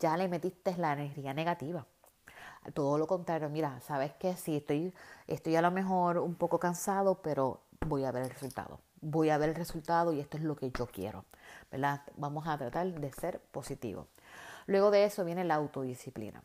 ya 0.00 0.16
le 0.16 0.28
metiste 0.28 0.76
la 0.78 0.92
energía 0.94 1.34
negativa. 1.34 1.86
Todo 2.72 2.96
lo 2.96 3.06
contrario, 3.06 3.50
mira, 3.50 3.78
sabes 3.80 4.14
que 4.14 4.36
sí, 4.36 4.56
estoy, 4.56 4.94
estoy 5.26 5.56
a 5.56 5.62
lo 5.62 5.70
mejor 5.70 6.18
un 6.18 6.34
poco 6.34 6.58
cansado, 6.58 7.16
pero 7.16 7.60
voy 7.86 8.04
a 8.04 8.10
ver 8.10 8.22
el 8.22 8.30
resultado. 8.30 8.80
Voy 9.02 9.28
a 9.28 9.36
ver 9.36 9.50
el 9.50 9.54
resultado 9.54 10.14
y 10.14 10.20
esto 10.20 10.38
es 10.38 10.44
lo 10.44 10.56
que 10.56 10.70
yo 10.70 10.86
quiero. 10.86 11.26
Vamos 12.16 12.46
a 12.46 12.58
tratar 12.58 12.92
de 12.92 13.12
ser 13.12 13.40
positivos. 13.40 14.06
Luego 14.66 14.90
de 14.90 15.04
eso 15.04 15.24
viene 15.24 15.44
la 15.44 15.56
autodisciplina. 15.56 16.42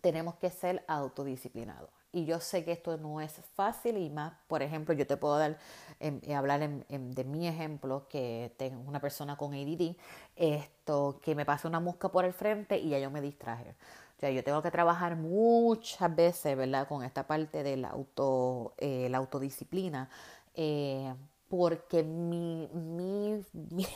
Tenemos 0.00 0.36
que 0.36 0.50
ser 0.50 0.84
autodisciplinados. 0.86 1.90
Y 2.12 2.24
yo 2.24 2.40
sé 2.40 2.64
que 2.64 2.72
esto 2.72 2.96
no 2.96 3.20
es 3.20 3.40
fácil 3.54 3.96
y 3.96 4.10
más, 4.10 4.32
por 4.48 4.62
ejemplo, 4.62 4.94
yo 4.94 5.06
te 5.06 5.16
puedo 5.16 5.38
dar, 5.38 5.58
em, 6.00 6.20
eh, 6.24 6.34
hablar 6.34 6.60
de 6.60 7.24
mi 7.24 7.46
ejemplo, 7.46 8.08
que 8.08 8.52
tengo 8.56 8.80
una 8.88 9.00
persona 9.00 9.36
con 9.36 9.54
ADD, 9.54 9.96
esto, 10.34 11.20
que 11.22 11.34
me 11.36 11.44
pasa 11.44 11.68
una 11.68 11.78
mosca 11.78 12.08
por 12.08 12.24
el 12.24 12.32
frente 12.32 12.78
y 12.78 12.90
ya 12.90 12.98
yo 12.98 13.10
me 13.10 13.20
distraje. 13.20 13.76
O 14.16 14.20
sea, 14.20 14.30
yo 14.30 14.42
tengo 14.44 14.60
que 14.60 14.70
trabajar 14.72 15.16
muchas 15.16 16.14
veces, 16.14 16.56
¿verdad? 16.56 16.88
Con 16.88 17.04
esta 17.04 17.26
parte 17.26 17.62
de 17.62 17.76
la, 17.76 17.88
auto, 17.90 18.74
eh, 18.78 19.08
la 19.08 19.18
autodisciplina, 19.18 20.10
eh, 20.54 21.14
porque 21.48 22.02
mi, 22.02 22.68
mi 22.72 23.86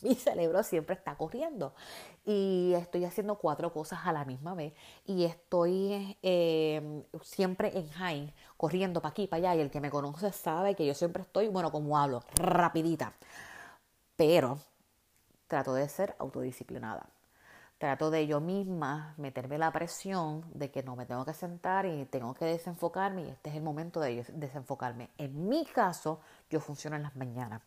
mi 0.02 0.14
cerebro 0.14 0.62
siempre 0.62 0.94
está 0.94 1.16
corriendo. 1.16 1.74
Y 2.24 2.72
estoy 2.76 3.04
haciendo 3.04 3.36
cuatro 3.36 3.72
cosas 3.72 4.00
a 4.04 4.12
la 4.12 4.24
misma 4.24 4.54
vez. 4.54 4.74
Y 5.06 5.24
estoy 5.24 6.16
eh, 6.22 7.04
siempre 7.22 7.76
en 7.76 7.88
high, 7.90 8.34
corriendo 8.56 9.00
para 9.00 9.10
aquí, 9.10 9.26
para 9.26 9.50
allá. 9.50 9.56
Y 9.56 9.60
el 9.60 9.70
que 9.70 9.80
me 9.80 9.90
conoce 9.90 10.32
sabe 10.32 10.74
que 10.74 10.86
yo 10.86 10.94
siempre 10.94 11.22
estoy, 11.22 11.48
bueno, 11.48 11.70
como 11.72 11.98
hablo, 11.98 12.22
rapidita, 12.34 13.14
pero 14.16 14.58
trato 15.46 15.74
de 15.74 15.88
ser 15.88 16.14
autodisciplinada. 16.18 17.06
Trato 17.78 18.10
de 18.10 18.26
yo 18.26 18.40
misma 18.40 19.14
meterme 19.16 19.56
la 19.56 19.72
presión 19.72 20.44
de 20.52 20.70
que 20.70 20.82
no 20.82 20.96
me 20.96 21.06
tengo 21.06 21.24
que 21.24 21.32
sentar 21.32 21.86
y 21.86 22.04
tengo 22.04 22.34
que 22.34 22.44
desenfocarme. 22.44 23.22
Y 23.22 23.28
este 23.30 23.48
es 23.48 23.56
el 23.56 23.62
momento 23.62 24.00
de 24.00 24.22
desenfocarme. 24.34 25.08
En 25.16 25.48
mi 25.48 25.64
caso, 25.64 26.20
yo 26.50 26.60
funciono 26.60 26.96
en 26.96 27.04
las 27.04 27.16
mañanas 27.16 27.62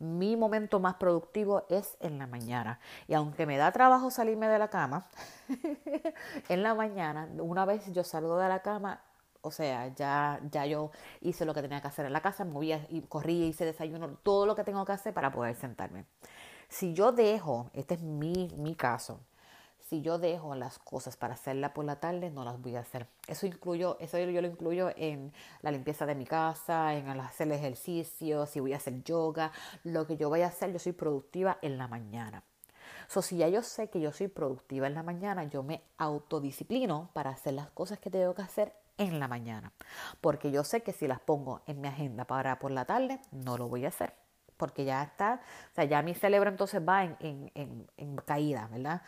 mi 0.00 0.36
momento 0.36 0.80
más 0.80 0.94
productivo 0.94 1.64
es 1.68 1.96
en 2.00 2.18
la 2.18 2.26
mañana. 2.26 2.80
Y 3.06 3.14
aunque 3.14 3.46
me 3.46 3.56
da 3.56 3.70
trabajo 3.70 4.10
salirme 4.10 4.48
de 4.48 4.58
la 4.58 4.68
cama, 4.68 5.06
en 6.48 6.62
la 6.62 6.74
mañana, 6.74 7.28
una 7.38 7.64
vez 7.64 7.92
yo 7.92 8.02
salgo 8.02 8.38
de 8.38 8.48
la 8.48 8.60
cama, 8.60 9.00
o 9.42 9.50
sea, 9.50 9.88
ya, 9.94 10.40
ya 10.50 10.66
yo 10.66 10.90
hice 11.20 11.44
lo 11.44 11.54
que 11.54 11.62
tenía 11.62 11.80
que 11.80 11.88
hacer 11.88 12.06
en 12.06 12.12
la 12.12 12.20
casa, 12.20 12.44
movía 12.44 12.86
y 12.88 13.02
corría, 13.02 13.46
hice 13.46 13.64
desayuno, 13.64 14.08
todo 14.22 14.46
lo 14.46 14.54
que 14.54 14.64
tengo 14.64 14.84
que 14.84 14.92
hacer 14.92 15.14
para 15.14 15.30
poder 15.30 15.54
sentarme. 15.54 16.04
Si 16.68 16.94
yo 16.94 17.12
dejo, 17.12 17.70
este 17.74 17.94
es 17.94 18.02
mi, 18.02 18.48
mi 18.56 18.74
caso, 18.74 19.20
si 19.90 20.02
yo 20.02 20.18
dejo 20.18 20.54
las 20.54 20.78
cosas 20.78 21.16
para 21.16 21.34
hacerla 21.34 21.74
por 21.74 21.84
la 21.84 21.96
tarde, 21.96 22.30
no 22.30 22.44
las 22.44 22.62
voy 22.62 22.76
a 22.76 22.80
hacer. 22.80 23.08
Eso 23.26 23.44
incluyo, 23.46 23.96
eso 23.98 24.20
yo 24.20 24.40
lo 24.40 24.46
incluyo 24.46 24.92
en 24.94 25.32
la 25.62 25.72
limpieza 25.72 26.06
de 26.06 26.14
mi 26.14 26.26
casa, 26.26 26.94
en 26.94 27.08
hacer 27.08 27.50
ejercicio, 27.50 28.46
si 28.46 28.60
voy 28.60 28.72
a 28.72 28.76
hacer 28.76 29.02
yoga, 29.02 29.50
lo 29.82 30.06
que 30.06 30.16
yo 30.16 30.30
vaya 30.30 30.44
a 30.44 30.50
hacer, 30.50 30.72
yo 30.72 30.78
soy 30.78 30.92
productiva 30.92 31.58
en 31.60 31.76
la 31.76 31.88
mañana. 31.88 32.44
So, 33.08 33.20
si 33.20 33.38
ya 33.38 33.48
yo 33.48 33.64
sé 33.64 33.90
que 33.90 34.00
yo 34.00 34.12
soy 34.12 34.28
productiva 34.28 34.86
en 34.86 34.94
la 34.94 35.02
mañana, 35.02 35.42
yo 35.42 35.64
me 35.64 35.82
autodisciplino 35.98 37.10
para 37.12 37.30
hacer 37.30 37.54
las 37.54 37.68
cosas 37.70 37.98
que 37.98 38.10
tengo 38.10 38.32
que 38.32 38.42
hacer 38.42 38.72
en 38.96 39.18
la 39.18 39.26
mañana. 39.26 39.72
Porque 40.20 40.52
yo 40.52 40.62
sé 40.62 40.84
que 40.84 40.92
si 40.92 41.08
las 41.08 41.18
pongo 41.18 41.62
en 41.66 41.80
mi 41.80 41.88
agenda 41.88 42.26
para 42.26 42.60
por 42.60 42.70
la 42.70 42.84
tarde, 42.84 43.18
no 43.32 43.58
lo 43.58 43.68
voy 43.68 43.86
a 43.86 43.88
hacer. 43.88 44.14
Porque 44.56 44.84
ya 44.84 45.02
está, 45.02 45.40
o 45.72 45.74
sea, 45.74 45.82
ya 45.82 46.00
mi 46.02 46.14
cerebro 46.14 46.48
entonces 46.48 46.80
va 46.80 47.02
en, 47.02 47.16
en, 47.18 47.50
en, 47.56 47.90
en 47.96 48.16
caída, 48.18 48.68
¿verdad? 48.70 49.02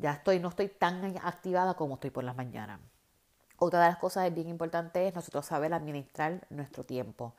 Ya 0.00 0.12
estoy, 0.12 0.40
no 0.40 0.48
estoy 0.48 0.68
tan 0.68 1.16
activada 1.22 1.74
como 1.74 1.94
estoy 1.94 2.10
por 2.10 2.24
las 2.24 2.36
mañanas. 2.36 2.80
Otra 3.58 3.80
de 3.80 3.88
las 3.88 3.98
cosas 3.98 4.32
bien 4.34 4.48
importante 4.48 5.06
es 5.06 5.14
nosotros 5.14 5.44
saber 5.44 5.74
administrar 5.74 6.46
nuestro 6.48 6.84
tiempo. 6.84 7.34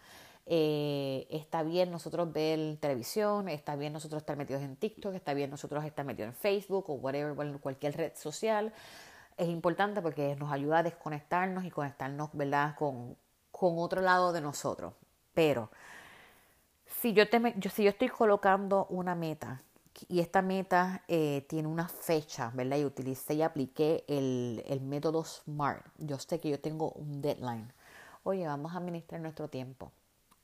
Eh, 0.45 1.27
está 1.31 1.63
bien 1.63 1.91
nosotros 1.91 2.31
ver 2.31 2.77
televisión, 2.77 3.49
está 3.49 3.75
bien 3.75 3.93
nosotros 3.93 4.21
estar 4.21 4.37
metidos 4.37 4.61
en 4.61 4.75
TikTok, 4.75 5.15
está 5.15 5.33
bien 5.33 5.49
nosotros 5.49 5.83
estar 5.83 6.05
metidos 6.05 6.29
en 6.29 6.35
Facebook 6.35 6.89
o 6.89 6.93
whatever, 6.93 7.59
cualquier 7.59 7.97
red 7.97 8.11
social. 8.15 8.71
Es 9.37 9.47
importante 9.47 10.01
porque 10.01 10.35
nos 10.35 10.51
ayuda 10.51 10.79
a 10.79 10.83
desconectarnos 10.83 11.65
y 11.65 11.71
conectarnos, 11.71 12.29
¿verdad?, 12.33 12.75
con, 12.75 13.17
con 13.49 13.79
otro 13.79 14.01
lado 14.01 14.31
de 14.31 14.41
nosotros. 14.41 14.93
Pero 15.33 15.71
si 16.85 17.13
yo, 17.13 17.27
te, 17.29 17.39
si 17.69 17.83
yo 17.83 17.89
estoy 17.89 18.09
colocando 18.09 18.85
una 18.89 19.15
meta 19.15 19.63
y 20.09 20.19
esta 20.19 20.41
meta 20.41 21.03
eh, 21.07 21.45
tiene 21.49 21.67
una 21.67 21.87
fecha, 21.87 22.51
¿verdad? 22.53 22.77
Y 22.77 22.85
utilicé 22.85 23.35
y 23.35 23.41
apliqué 23.41 24.03
el, 24.07 24.63
el, 24.67 24.81
método 24.81 25.23
SMART. 25.23 25.85
Yo 25.97 26.17
sé 26.19 26.39
que 26.39 26.49
yo 26.49 26.59
tengo 26.59 26.91
un 26.91 27.21
deadline. 27.21 27.71
Oye, 28.23 28.45
vamos 28.47 28.73
a 28.73 28.77
administrar 28.77 29.21
nuestro 29.21 29.47
tiempo. 29.47 29.91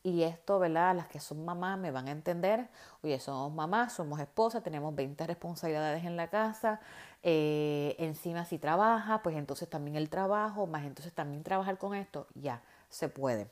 Y 0.03 0.23
esto, 0.23 0.59
¿verdad? 0.59 0.95
Las 0.95 1.07
que 1.07 1.19
son 1.19 1.43
mamás 1.43 1.77
me 1.77 1.91
van 1.91 2.07
a 2.07 2.11
entender. 2.11 2.69
Oye, 3.03 3.19
somos 3.19 3.51
mamás, 3.53 3.93
somos 3.93 4.19
esposas, 4.19 4.63
tenemos 4.63 4.95
20 4.95 5.27
responsabilidades 5.27 6.05
en 6.05 6.15
la 6.15 6.29
casa. 6.29 6.79
Eh, 7.23 7.95
encima 7.99 8.45
si 8.45 8.57
trabaja, 8.57 9.21
pues 9.21 9.35
entonces 9.35 9.69
también 9.69 9.97
el 9.97 10.09
trabajo, 10.09 10.67
más 10.67 10.85
entonces 10.85 11.13
también 11.13 11.43
trabajar 11.43 11.77
con 11.77 11.93
esto, 11.95 12.27
ya, 12.35 12.61
se 12.89 13.09
puede. 13.09 13.49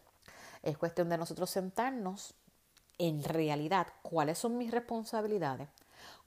Es 0.63 0.77
cuestión 0.77 1.09
de 1.09 1.17
nosotros 1.17 1.49
sentarnos 1.49 2.35
en 2.97 3.23
realidad 3.23 3.87
cuáles 4.01 4.37
son 4.37 4.57
mis 4.57 4.71
responsabilidades 4.71 5.67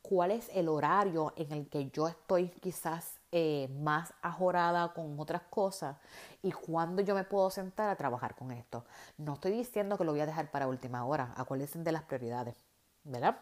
cuál 0.03 0.31
es 0.31 0.51
el 0.55 0.69
horario 0.69 1.33
en 1.37 1.53
el 1.53 1.69
que 1.69 1.91
yo 1.91 2.09
estoy 2.09 2.49
quizás 2.61 3.19
eh, 3.31 3.69
más 3.81 4.15
ajorada 4.23 4.95
con 4.95 5.21
otras 5.21 5.43
cosas 5.51 5.99
y 6.43 6.51
cuándo 6.51 7.03
yo 7.03 7.15
me 7.15 7.25
puedo 7.25 7.51
sentar 7.51 7.91
a 7.91 7.97
trabajar 7.97 8.35
con 8.35 8.53
esto. 8.53 8.85
No 9.19 9.35
estoy 9.35 9.53
diciendo 9.53 9.99
que 9.99 10.05
lo 10.05 10.13
voy 10.13 10.21
a 10.21 10.27
dejar 10.27 10.51
para 10.51 10.67
última 10.67 11.05
hora, 11.05 11.35
acuérdense 11.37 11.79
de 11.79 11.93
las 11.93 12.05
prioridades, 12.05 12.57
¿verdad? 13.05 13.39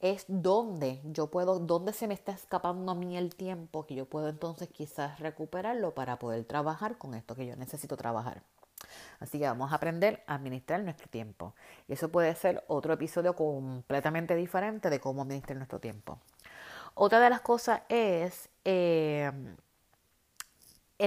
Es 0.00 0.24
donde 0.26 1.00
yo 1.04 1.28
puedo, 1.28 1.60
donde 1.60 1.92
se 1.92 2.08
me 2.08 2.14
está 2.14 2.32
escapando 2.32 2.90
a 2.90 2.94
mí 2.94 3.16
el 3.16 3.36
tiempo 3.36 3.86
que 3.86 3.94
yo 3.94 4.06
puedo 4.06 4.28
entonces 4.28 4.68
quizás 4.68 5.20
recuperarlo 5.20 5.94
para 5.94 6.18
poder 6.18 6.44
trabajar 6.44 6.98
con 6.98 7.14
esto 7.14 7.34
que 7.36 7.46
yo 7.46 7.54
necesito 7.56 7.96
trabajar. 7.96 8.42
Así 9.18 9.38
que 9.38 9.46
vamos 9.46 9.72
a 9.72 9.76
aprender 9.76 10.22
a 10.26 10.34
administrar 10.34 10.80
nuestro 10.82 11.08
tiempo. 11.08 11.54
Y 11.88 11.94
eso 11.94 12.10
puede 12.10 12.34
ser 12.34 12.64
otro 12.68 12.92
episodio 12.92 13.34
completamente 13.34 14.34
diferente 14.36 14.90
de 14.90 15.00
cómo 15.00 15.22
administrar 15.22 15.56
nuestro 15.56 15.80
tiempo. 15.80 16.18
Otra 16.94 17.20
de 17.20 17.30
las 17.30 17.40
cosas 17.40 17.82
es 17.88 18.48
eh, 18.64 19.30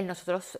nosotros, 0.02 0.58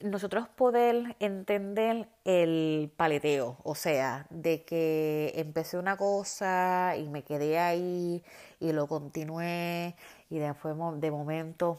nosotros 0.00 0.48
poder 0.48 1.16
entender 1.18 2.08
el 2.24 2.92
paleteo, 2.96 3.58
o 3.64 3.74
sea, 3.74 4.26
de 4.30 4.64
que 4.64 5.32
empecé 5.36 5.78
una 5.78 5.96
cosa 5.96 6.94
y 6.96 7.08
me 7.08 7.24
quedé 7.24 7.58
ahí 7.58 8.22
y 8.60 8.72
lo 8.72 8.86
continué 8.86 9.96
y 10.30 10.38
después 10.38 10.76
de 11.00 11.10
momento 11.10 11.78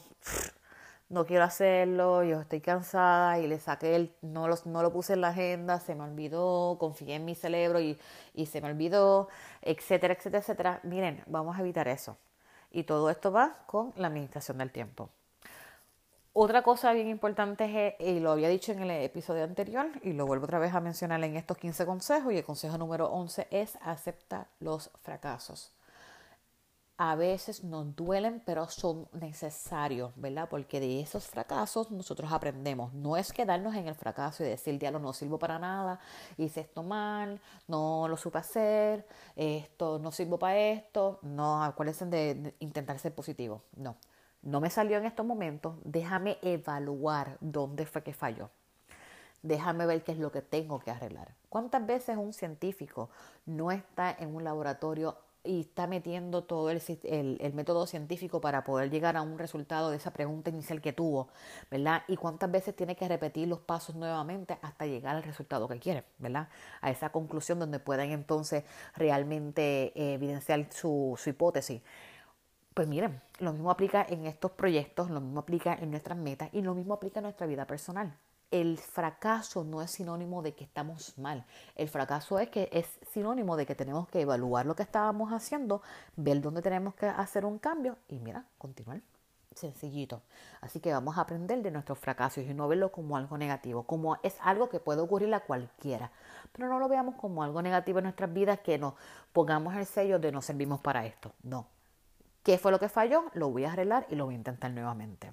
no 1.08 1.24
quiero 1.24 1.44
hacerlo, 1.44 2.24
yo 2.24 2.40
estoy 2.40 2.60
cansada 2.60 3.38
y 3.38 3.46
le 3.46 3.60
saqué 3.60 3.94
el, 3.94 4.12
no 4.22 4.48
lo, 4.48 4.56
no 4.64 4.82
lo 4.82 4.92
puse 4.92 5.12
en 5.12 5.20
la 5.20 5.28
agenda, 5.28 5.78
se 5.78 5.94
me 5.94 6.02
olvidó, 6.02 6.76
confié 6.80 7.14
en 7.14 7.24
mi 7.24 7.34
cerebro 7.34 7.80
y, 7.80 7.98
y 8.34 8.46
se 8.46 8.60
me 8.60 8.68
olvidó, 8.68 9.28
etcétera, 9.62 10.14
etcétera, 10.14 10.38
etcétera. 10.40 10.80
Miren, 10.82 11.22
vamos 11.26 11.56
a 11.56 11.60
evitar 11.60 11.86
eso. 11.88 12.16
Y 12.72 12.82
todo 12.82 13.08
esto 13.10 13.30
va 13.30 13.58
con 13.66 13.92
la 13.96 14.08
administración 14.08 14.58
del 14.58 14.72
tiempo. 14.72 15.08
Otra 16.32 16.62
cosa 16.62 16.92
bien 16.92 17.08
importante 17.08 17.86
es, 17.86 17.94
y 18.00 18.20
lo 18.20 18.32
había 18.32 18.48
dicho 18.48 18.72
en 18.72 18.82
el 18.82 18.90
episodio 18.90 19.44
anterior, 19.44 19.86
y 20.02 20.12
lo 20.12 20.26
vuelvo 20.26 20.44
otra 20.44 20.58
vez 20.58 20.74
a 20.74 20.80
mencionar 20.80 21.22
en 21.24 21.36
estos 21.36 21.56
15 21.56 21.86
consejos, 21.86 22.32
y 22.32 22.38
el 22.38 22.44
consejo 22.44 22.76
número 22.76 23.06
11 23.06 23.46
es 23.50 23.78
acepta 23.80 24.48
los 24.60 24.90
fracasos 25.02 25.72
a 26.98 27.14
veces 27.14 27.62
nos 27.62 27.94
duelen, 27.94 28.42
pero 28.44 28.68
son 28.68 29.06
necesarios, 29.12 30.12
¿verdad? 30.16 30.48
Porque 30.48 30.80
de 30.80 31.00
esos 31.00 31.26
fracasos 31.26 31.90
nosotros 31.90 32.32
aprendemos. 32.32 32.92
No 32.94 33.16
es 33.16 33.32
quedarnos 33.32 33.74
en 33.74 33.86
el 33.86 33.94
fracaso 33.94 34.42
y 34.42 34.46
decir, 34.46 34.78
diablo, 34.78 34.98
no 34.98 35.12
sirvo 35.12 35.38
para 35.38 35.58
nada, 35.58 36.00
hice 36.38 36.60
esto 36.60 36.82
mal, 36.82 37.40
no 37.68 38.08
lo 38.08 38.16
supe 38.16 38.38
hacer, 38.38 39.06
esto 39.34 39.98
no 39.98 40.10
sirvo 40.10 40.38
para 40.38 40.58
esto. 40.58 41.18
No, 41.22 41.62
acuérdense 41.62 42.06
de 42.06 42.54
intentar 42.60 42.98
ser 42.98 43.14
positivo. 43.14 43.62
No, 43.76 43.96
no 44.42 44.60
me 44.60 44.70
salió 44.70 44.96
en 44.96 45.04
estos 45.04 45.26
momentos. 45.26 45.76
Déjame 45.84 46.38
evaluar 46.40 47.36
dónde 47.40 47.84
fue 47.84 48.02
que 48.02 48.14
falló. 48.14 48.48
Déjame 49.42 49.86
ver 49.86 50.02
qué 50.02 50.12
es 50.12 50.18
lo 50.18 50.32
que 50.32 50.40
tengo 50.40 50.80
que 50.80 50.90
arreglar. 50.90 51.34
¿Cuántas 51.50 51.86
veces 51.86 52.16
un 52.16 52.32
científico 52.32 53.10
no 53.44 53.70
está 53.70 54.10
en 54.10 54.34
un 54.34 54.42
laboratorio 54.42 55.16
y 55.46 55.60
está 55.60 55.86
metiendo 55.86 56.44
todo 56.44 56.70
el, 56.70 56.80
método 57.54 57.86
científico 57.86 58.40
para 58.40 58.64
poder 58.64 58.90
llegar 58.90 59.16
a 59.16 59.22
un 59.22 59.38
resultado 59.38 59.90
de 59.90 59.96
esa 59.96 60.12
pregunta 60.12 60.50
inicial 60.50 60.80
que 60.80 60.92
tuvo, 60.92 61.28
¿verdad? 61.70 62.02
Y 62.08 62.16
cuántas 62.16 62.50
veces 62.50 62.74
tiene 62.74 62.96
que 62.96 63.08
repetir 63.08 63.48
los 63.48 63.60
pasos 63.60 63.94
nuevamente 63.94 64.58
hasta 64.62 64.86
llegar 64.86 65.16
al 65.16 65.22
resultado 65.22 65.68
que 65.68 65.78
quiere, 65.78 66.04
¿verdad? 66.18 66.48
A 66.80 66.90
esa 66.90 67.10
conclusión 67.10 67.58
donde 67.58 67.78
puedan 67.78 68.10
entonces 68.10 68.64
realmente 68.94 69.92
eh, 69.94 70.14
evidenciar 70.14 70.66
su, 70.72 71.14
su 71.18 71.30
hipótesis. 71.30 71.82
Pues 72.74 72.88
miren, 72.88 73.22
lo 73.38 73.52
mismo 73.52 73.70
aplica 73.70 74.04
en 74.08 74.26
estos 74.26 74.50
proyectos, 74.50 75.10
lo 75.10 75.20
mismo 75.20 75.40
aplica 75.40 75.74
en 75.74 75.90
nuestras 75.90 76.18
metas 76.18 76.50
y 76.52 76.62
lo 76.62 76.74
mismo 76.74 76.94
aplica 76.94 77.20
en 77.20 77.24
nuestra 77.24 77.46
vida 77.46 77.66
personal 77.66 78.16
el 78.50 78.78
fracaso 78.78 79.64
no 79.64 79.82
es 79.82 79.90
sinónimo 79.90 80.42
de 80.42 80.54
que 80.54 80.64
estamos 80.64 81.16
mal. 81.18 81.44
El 81.74 81.88
fracaso 81.88 82.38
es 82.38 82.48
que 82.48 82.68
es 82.72 82.86
sinónimo 83.12 83.56
de 83.56 83.66
que 83.66 83.74
tenemos 83.74 84.08
que 84.08 84.20
evaluar 84.20 84.66
lo 84.66 84.76
que 84.76 84.82
estábamos 84.82 85.32
haciendo, 85.32 85.82
ver 86.16 86.40
dónde 86.40 86.62
tenemos 86.62 86.94
que 86.94 87.06
hacer 87.06 87.44
un 87.44 87.58
cambio 87.58 87.96
y 88.08 88.18
mira, 88.18 88.44
continuar. 88.58 89.00
Sencillito. 89.54 90.20
Así 90.60 90.80
que 90.80 90.92
vamos 90.92 91.16
a 91.16 91.22
aprender 91.22 91.62
de 91.62 91.70
nuestros 91.70 91.98
fracasos 91.98 92.44
y 92.44 92.52
no 92.52 92.68
verlo 92.68 92.92
como 92.92 93.16
algo 93.16 93.38
negativo, 93.38 93.84
como 93.84 94.18
es 94.22 94.36
algo 94.42 94.68
que 94.68 94.80
puede 94.80 95.00
ocurrir 95.00 95.32
a 95.34 95.40
cualquiera. 95.40 96.12
Pero 96.52 96.68
no 96.68 96.78
lo 96.78 96.88
veamos 96.88 97.14
como 97.14 97.42
algo 97.42 97.62
negativo 97.62 97.98
en 97.98 98.04
nuestras 98.04 98.32
vidas, 98.32 98.60
que 98.60 98.76
nos 98.76 98.94
pongamos 99.32 99.74
el 99.74 99.86
sello 99.86 100.18
de 100.18 100.30
no 100.30 100.42
servimos 100.42 100.80
para 100.80 101.06
esto. 101.06 101.32
No. 101.42 101.68
¿Qué 102.42 102.58
fue 102.58 102.70
lo 102.70 102.78
que 102.78 102.90
falló? 102.90 103.24
Lo 103.32 103.50
voy 103.50 103.64
a 103.64 103.72
arreglar 103.72 104.06
y 104.10 104.14
lo 104.14 104.26
voy 104.26 104.34
a 104.34 104.38
intentar 104.38 104.70
nuevamente. 104.70 105.32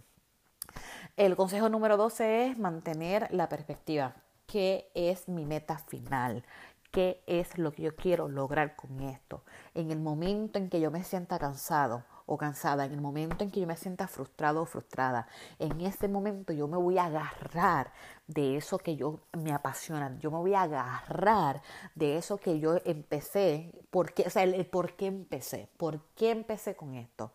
El 1.16 1.36
consejo 1.36 1.70
número 1.70 1.96
12 1.96 2.48
es 2.48 2.58
mantener 2.58 3.28
la 3.32 3.48
perspectiva. 3.48 4.16
¿Qué 4.48 4.90
es 4.96 5.28
mi 5.28 5.46
meta 5.46 5.78
final? 5.78 6.44
¿Qué 6.90 7.22
es 7.28 7.60
lo 7.60 7.72
que 7.72 7.84
yo 7.84 7.96
quiero 7.96 8.28
lograr 8.28 8.76
con 8.76 9.00
esto? 9.00 9.44
En 9.76 9.92
el 9.92 10.00
momento 10.00 10.58
en 10.58 10.72
que 10.72 10.82
yo 10.82 10.90
me 10.90 11.04
sienta 11.04 11.38
cansado 11.38 12.04
o 12.26 12.38
cansada, 12.38 12.86
en 12.86 12.94
el 12.94 13.02
momento 13.02 13.44
en 13.44 13.52
que 13.52 13.60
yo 13.60 13.68
me 13.68 13.78
sienta 13.78 14.08
frustrado 14.08 14.62
o 14.62 14.66
frustrada, 14.66 15.28
en 15.60 15.82
ese 15.82 16.08
momento 16.08 16.54
yo 16.54 16.68
me 16.68 16.78
voy 16.78 16.98
a 16.98 17.06
agarrar 17.06 17.92
de 18.28 18.58
eso 18.58 18.78
que 18.78 18.96
yo 18.96 19.20
me 19.34 19.52
apasiona, 19.52 20.18
yo 20.20 20.32
me 20.32 20.38
voy 20.38 20.54
a 20.54 20.64
agarrar 20.64 21.62
de 21.96 22.18
eso 22.18 22.38
que 22.38 22.60
yo 22.60 22.78
empecé, 22.86 23.72
porque, 23.92 24.24
o 24.26 24.30
sea, 24.30 24.44
el, 24.44 24.66
por 24.66 24.96
qué 24.96 25.08
empecé, 25.08 25.70
por 25.78 26.02
qué 26.16 26.32
empecé 26.32 26.76
con 26.76 26.96
esto. 26.96 27.32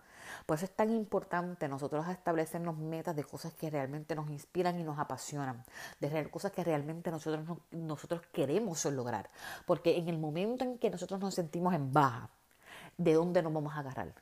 Por 0.47 0.57
eso 0.57 0.67
es 0.67 0.73
tan 0.75 0.91
importante 0.91 1.69
nosotros 1.69 2.07
establecernos 2.09 2.77
metas 2.77 3.17
de 3.17 3.25
cosas 3.25 3.53
que 3.55 3.71
realmente 3.71 4.15
nos 4.15 4.29
inspiran 4.31 4.79
y 4.79 4.85
nos 4.85 4.99
apasionan, 4.99 5.65
de 6.01 6.31
cosas 6.31 6.53
que 6.53 6.65
realmente 6.65 7.11
nosotros, 7.11 7.59
nosotros 7.71 8.23
queremos 8.33 8.85
lograr. 8.87 9.31
Porque 9.67 9.97
en 9.97 10.09
el 10.09 10.19
momento 10.19 10.65
en 10.65 10.79
que 10.79 10.91
nosotros 10.91 11.21
nos 11.21 11.35
sentimos 11.35 11.75
en 11.75 11.93
baja, 11.93 12.31
¿de 12.97 13.15
dónde 13.15 13.43
nos 13.43 13.53
vamos 13.53 13.75
a 13.75 13.81
agarrar? 13.81 14.13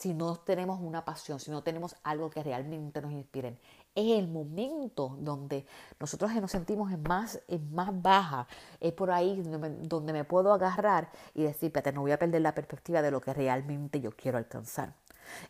Si 0.00 0.14
no 0.14 0.36
tenemos 0.36 0.80
una 0.80 1.04
pasión, 1.04 1.38
si 1.38 1.50
no 1.50 1.62
tenemos 1.62 1.94
algo 2.04 2.30
que 2.30 2.42
realmente 2.42 3.02
nos 3.02 3.12
inspire. 3.12 3.58
Es 3.94 4.18
el 4.18 4.28
momento 4.28 5.14
donde 5.20 5.66
nosotros 5.98 6.34
nos 6.36 6.50
sentimos 6.50 6.90
en 6.90 7.02
más, 7.02 7.42
en 7.48 7.70
más 7.74 7.90
baja. 8.00 8.46
Es 8.80 8.94
por 8.94 9.10
ahí 9.10 9.42
donde 9.42 10.12
me, 10.14 10.24
puedo 10.24 10.54
agarrar 10.54 11.10
y 11.34 11.42
decir, 11.42 11.70
no 11.92 12.00
voy 12.00 12.12
a 12.12 12.18
perder 12.18 12.40
la 12.40 12.54
perspectiva 12.54 13.02
de 13.02 13.10
lo 13.10 13.20
que 13.20 13.34
realmente 13.34 14.00
yo 14.00 14.12
quiero 14.12 14.38
alcanzar. 14.38 14.94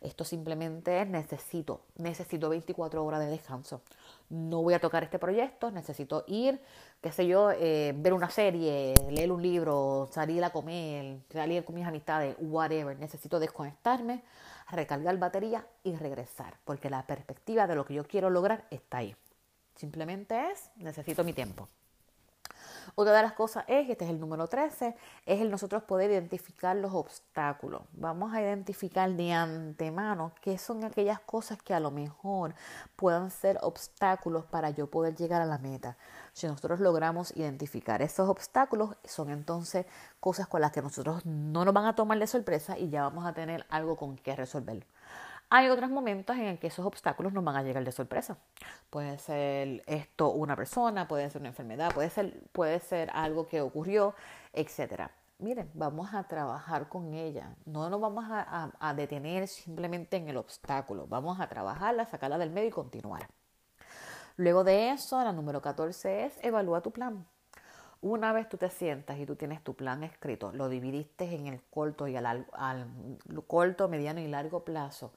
Esto 0.01 0.25
simplemente 0.25 1.01
es 1.01 1.09
necesito, 1.09 1.83
necesito 1.97 2.49
24 2.49 3.05
horas 3.05 3.21
de 3.21 3.27
descanso. 3.27 3.83
No 4.29 4.63
voy 4.63 4.75
a 4.75 4.81
tocar 4.81 5.03
este 5.03 5.19
proyecto, 5.19 5.71
necesito 5.71 6.25
ir, 6.27 6.61
qué 7.01 7.13
sé 7.13 7.27
yo, 7.27 7.51
eh, 7.51 7.93
ver 7.97 8.13
una 8.13 8.31
serie, 8.31 8.95
leer 9.11 9.33
un 9.33 9.43
libro, 9.43 10.09
salir 10.13 10.45
a 10.45 10.51
comer, 10.51 11.21
salir 11.33 11.65
con 11.65 11.75
mis 11.75 11.87
amistades, 11.87 12.37
whatever. 12.39 12.99
Necesito 12.99 13.39
desconectarme, 13.39 14.23
recargar 14.71 15.19
batería 15.19 15.67
y 15.83 15.97
regresar, 15.97 16.59
porque 16.65 16.91
la 16.91 17.07
perspectiva 17.07 17.67
de 17.67 17.75
lo 17.75 17.85
que 17.85 17.95
yo 17.95 18.05
quiero 18.05 18.31
lograr 18.31 18.67
está 18.71 18.99
ahí. 18.99 19.17
Simplemente 19.75 20.51
es, 20.51 20.71
necesito 20.77 21.25
mi 21.25 21.33
tiempo. 21.33 21.69
Otra 22.95 23.15
de 23.15 23.23
las 23.23 23.33
cosas 23.33 23.65
es, 23.69 23.89
este 23.89 24.05
es 24.05 24.11
el 24.11 24.21
número 24.21 24.47
13, 24.47 24.97
es 25.27 25.41
el 25.41 25.51
nosotros 25.51 25.83
poder 25.83 26.11
identificar 26.11 26.77
los 26.77 26.93
obstáculos. 26.93 27.83
Vamos 27.93 28.33
a 28.35 28.41
identificar 28.41 29.11
de 29.11 29.33
antemano 29.33 30.33
qué 30.41 30.59
son 30.59 30.85
aquellas 30.85 31.21
cosas 31.21 31.63
que 31.63 31.75
a 31.75 31.81
lo 31.81 31.91
mejor 31.91 32.55
puedan 32.97 33.31
ser 33.31 33.59
obstáculos 33.63 34.45
para 34.47 34.71
yo 34.71 34.89
poder 34.89 35.15
llegar 35.15 35.43
a 35.43 35.47
la 35.47 35.59
meta. 35.59 35.97
Si 36.33 36.47
nosotros 36.47 36.81
logramos 36.81 37.37
identificar 37.37 38.03
esos 38.03 38.29
obstáculos, 38.29 38.97
son 39.05 39.31
entonces 39.31 39.87
cosas 40.21 40.47
con 40.47 40.61
las 40.61 40.73
que 40.73 40.83
nosotros 40.83 41.25
no 41.27 41.65
nos 41.65 41.75
van 41.75 41.87
a 41.87 41.95
tomar 41.95 42.19
de 42.19 42.27
sorpresa 42.27 42.79
y 42.79 42.89
ya 42.91 43.03
vamos 43.03 43.27
a 43.27 43.33
tener 43.33 43.67
algo 43.71 43.97
con 43.97 44.17
que 44.17 44.37
resolver. 44.37 44.87
Hay 45.53 45.69
otros 45.69 45.91
momentos 45.91 46.37
en 46.37 46.59
que 46.59 46.69
esos 46.69 46.87
obstáculos 46.87 47.33
nos 47.33 47.43
van 47.43 47.57
a 47.57 47.65
llegar 47.65 47.83
de 47.85 47.91
sorpresa. 47.91 48.39
Puede 48.89 49.19
ser 49.19 49.83
esto 49.89 50.31
una 50.31 50.55
persona, 50.55 51.09
puede 51.09 51.29
ser 51.29 51.43
una 51.43 51.49
enfermedad, 51.49 51.93
puede 51.93 52.09
ser, 52.09 52.41
puede 52.53 52.79
ser 52.79 53.11
algo 53.13 53.49
que 53.49 53.61
ocurrió, 53.61 54.15
etc. 54.53 55.11
Miren, 55.41 55.69
vamos 55.75 56.15
a 56.15 56.23
trabajar 56.23 56.89
con 56.89 57.15
ella. 57.15 57.57
No 57.67 57.91
nos 57.91 58.01
vamos 58.01 58.27
a, 58.29 58.95
detener 58.95 59.49
simplemente 59.49 60.19
en 60.19 60.29
el 60.29 60.37
obstáculo. 60.37 61.09
Vamos 61.09 61.41
a 61.41 61.49
trabajarla, 61.49 62.07
sacarla 62.07 62.39
del 62.39 62.51
medio 62.51 62.69
y 62.69 62.73
continuar. 62.73 63.27
Luego 64.37 64.63
de 64.63 64.91
eso, 64.91 65.19
la 65.25 65.33
número 65.33 65.61
14 65.61 66.27
es 66.27 66.45
evalúa 66.45 66.81
tu 66.81 66.93
plan. 66.93 67.27
Una 68.03 68.33
vez 68.33 68.49
tú 68.49 68.57
te 68.57 68.71
sientas 68.71 69.19
y 69.19 69.27
tú 69.27 69.35
tienes 69.35 69.65
tu 69.65 69.75
plan 69.75 70.05
escrito, 70.05 70.53
lo 70.53 70.69
dividiste 70.69 71.35
en 71.35 71.49
el 71.49 71.61
corto 71.71 72.07
y 72.07 72.17
al 72.17 72.47
corto, 73.49 73.89
mediano 73.89 74.21
y 74.21 74.29
largo 74.29 74.65
plazo, 74.65 75.13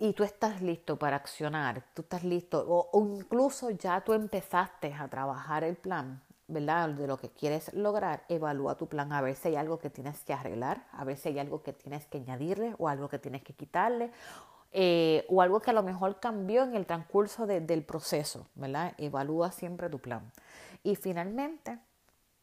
y 0.00 0.14
tú 0.14 0.24
estás 0.24 0.62
listo 0.62 0.98
para 0.98 1.16
accionar, 1.16 1.84
tú 1.92 2.00
estás 2.00 2.24
listo, 2.24 2.64
o, 2.66 3.06
incluso 3.06 3.68
ya 3.70 4.00
tú 4.00 4.14
empezaste 4.14 4.94
a 4.94 5.06
trabajar 5.08 5.62
el 5.62 5.76
plan, 5.76 6.22
¿verdad? 6.48 6.88
De 6.88 7.06
lo 7.06 7.18
que 7.18 7.28
quieres 7.28 7.72
lograr, 7.74 8.24
evalúa 8.30 8.76
tu 8.76 8.88
plan 8.88 9.12
a 9.12 9.20
ver 9.20 9.36
si 9.36 9.48
hay 9.48 9.56
algo 9.56 9.78
que 9.78 9.90
tienes 9.90 10.24
que 10.24 10.32
arreglar, 10.32 10.86
a 10.92 11.04
ver 11.04 11.18
si 11.18 11.28
hay 11.28 11.38
algo 11.38 11.62
que 11.62 11.74
tienes 11.74 12.06
que 12.06 12.16
añadirle 12.16 12.74
o 12.78 12.88
algo 12.88 13.10
que 13.10 13.18
tienes 13.18 13.42
que 13.42 13.52
quitarle. 13.52 14.10
Eh, 14.72 15.26
o 15.28 15.42
algo 15.42 15.60
que 15.60 15.70
a 15.70 15.72
lo 15.72 15.82
mejor 15.82 16.20
cambió 16.20 16.62
en 16.62 16.76
el 16.76 16.86
transcurso 16.86 17.44
del 17.46 17.82
proceso, 17.82 18.46
¿verdad? 18.54 18.94
Evalúa 18.98 19.50
siempre 19.50 19.90
tu 19.90 19.98
plan. 19.98 20.30
Y 20.84 20.94
finalmente, 20.94 21.76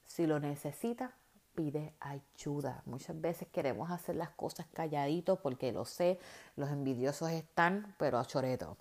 si 0.06 0.28
lo 0.28 0.38
necesitas, 0.40 1.12
pide 1.58 1.92
ayuda. 2.00 2.84
Muchas 2.86 3.20
veces 3.20 3.48
queremos 3.52 3.90
hacer 3.90 4.16
las 4.16 4.30
cosas 4.30 4.68
calladitos 4.72 5.40
porque 5.40 5.72
lo 5.72 5.86
sé, 5.86 6.20
los 6.56 6.70
envidiosos 6.70 7.32
están, 7.32 7.96
pero 7.98 8.20
a 8.20 8.26
choreto. 8.26 8.78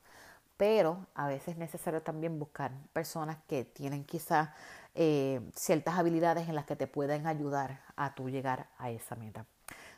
Pero 0.58 1.06
a 1.14 1.26
veces 1.26 1.48
es 1.48 1.56
necesario 1.56 2.02
también 2.02 2.38
buscar 2.38 2.72
personas 2.92 3.38
que 3.48 3.64
tienen 3.64 4.04
quizás 4.04 4.50
eh, 4.94 5.40
ciertas 5.54 5.98
habilidades 5.98 6.50
en 6.50 6.54
las 6.54 6.66
que 6.66 6.76
te 6.76 6.86
pueden 6.86 7.26
ayudar 7.26 7.80
a 7.96 8.14
tú 8.14 8.28
llegar 8.28 8.68
a 8.76 8.90
esa 8.90 9.16
meta. 9.16 9.46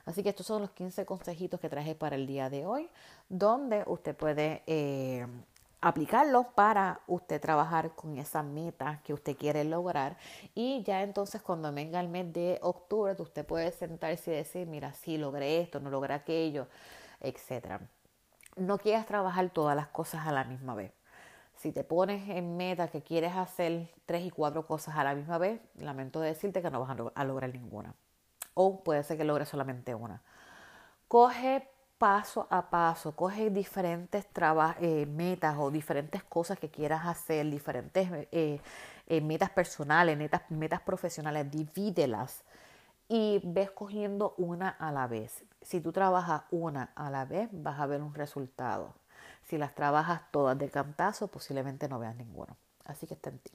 Así 0.07 0.23
que 0.23 0.29
estos 0.29 0.47
son 0.47 0.62
los 0.62 0.71
15 0.71 1.05
consejitos 1.05 1.59
que 1.59 1.69
traje 1.69 1.97
para 1.97 2.14
el 2.14 2.29
día 2.29 2.49
de 2.49 2.64
hoy, 2.64 2.88
donde 3.29 3.83
usted 3.87 4.17
puede 4.17 4.62
eh, 4.69 5.27
aplicarlo 5.81 6.53
para 6.55 7.01
usted 7.07 7.41
trabajar 7.41 7.95
con 7.95 8.19
esa 8.19 8.43
meta 8.43 9.01
que 9.05 9.14
usted 9.14 9.37
quiere 9.37 9.64
lograr. 9.64 10.17
Y 10.55 10.83
ya 10.83 11.03
entonces 11.03 11.43
cuando 11.43 11.73
venga 11.73 12.01
el 12.01 12.09
mes 12.09 12.33
de 12.33 12.59
octubre 12.62 13.14
usted 13.19 13.47
puede 13.47 13.71
sentarse 13.73 14.33
y 14.33 14.35
decir 14.35 14.67
mira 14.67 14.93
sí 14.93 15.19
logré 15.19 15.61
esto 15.61 15.81
no 15.81 15.91
logré 15.91 16.14
aquello 16.14 16.69
etcétera. 17.21 17.81
No 18.57 18.79
quieras 18.79 19.07
trabajar 19.07 19.51
todas 19.51 19.77
las 19.77 19.88
cosas 19.88 20.27
a 20.27 20.33
la 20.33 20.45
misma 20.45 20.75
vez. 20.75 20.93
Si 21.57 21.73
te 21.73 21.85
pones 21.85 22.29
en 22.29 22.57
meta 22.57 22.88
que 22.88 23.03
quieres 23.03 23.35
hacer 23.37 23.91
tres 24.07 24.25
y 24.25 24.31
cuatro 24.31 24.67
cosas 24.67 24.97
a 24.97 25.05
la 25.05 25.14
misma 25.14 25.38
vez 25.38 25.61
lamento 25.77 26.21
decirte 26.21 26.62
que 26.62 26.71
no 26.71 26.81
vas 26.81 26.97
a 27.14 27.25
lograr 27.25 27.53
ninguna. 27.53 27.95
O 28.55 28.83
puede 28.83 29.03
ser 29.05 29.17
que 29.17 29.25
logres 29.25 29.49
solamente 29.49 29.95
una. 29.95 30.23
Coge 31.07 31.69
paso 31.99 32.47
a 32.51 32.71
paso, 32.71 33.15
coge 33.15 33.51
diferentes 33.51 34.27
eh, 34.81 35.07
metas 35.07 35.57
o 35.59 35.71
diferentes 35.71 36.23
cosas 36.23 36.59
que 36.59 36.71
quieras 36.71 37.05
hacer, 37.07 37.45
diferentes 37.51 38.09
eh, 38.31 38.61
eh, 39.07 39.21
metas 39.21 39.51
personales, 39.51 40.17
metas, 40.49 40.81
profesionales, 40.83 41.51
divídelas 41.51 42.45
y 43.09 43.41
ves 43.43 43.71
cogiendo 43.73 44.35
una 44.39 44.69
a 44.69 44.93
la 44.93 45.07
vez. 45.07 45.45
Si 45.61 45.81
tú 45.81 45.93
trabajas 45.93 46.43
una 46.51 46.93
a 46.95 47.11
la 47.11 47.25
vez, 47.25 47.49
vas 47.53 47.81
a 47.81 47.87
ver 47.87 48.03
un 48.03 48.15
resultado. 48.15 48.95
Si 49.45 49.59
las 49.59 49.75
trabajas 49.75 50.23
todas 50.31 50.57
de 50.59 50.71
cantazo, 50.71 51.29
posiblemente 51.29 51.89
no 51.89 51.99
veas 51.99 52.15
ninguno. 52.17 52.57
Así 52.85 53.07
que 53.07 53.15
está 53.15 53.31
en 53.31 53.39
ti. 53.39 53.53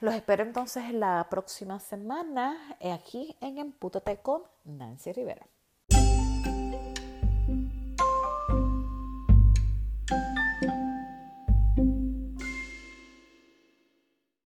Los 0.00 0.14
espero 0.14 0.44
entonces 0.44 0.94
la 0.94 1.26
próxima 1.28 1.80
semana 1.80 2.56
aquí 2.94 3.36
en 3.40 3.58
Empútate 3.58 4.18
con 4.18 4.42
Nancy 4.64 5.12
Rivera. 5.12 5.46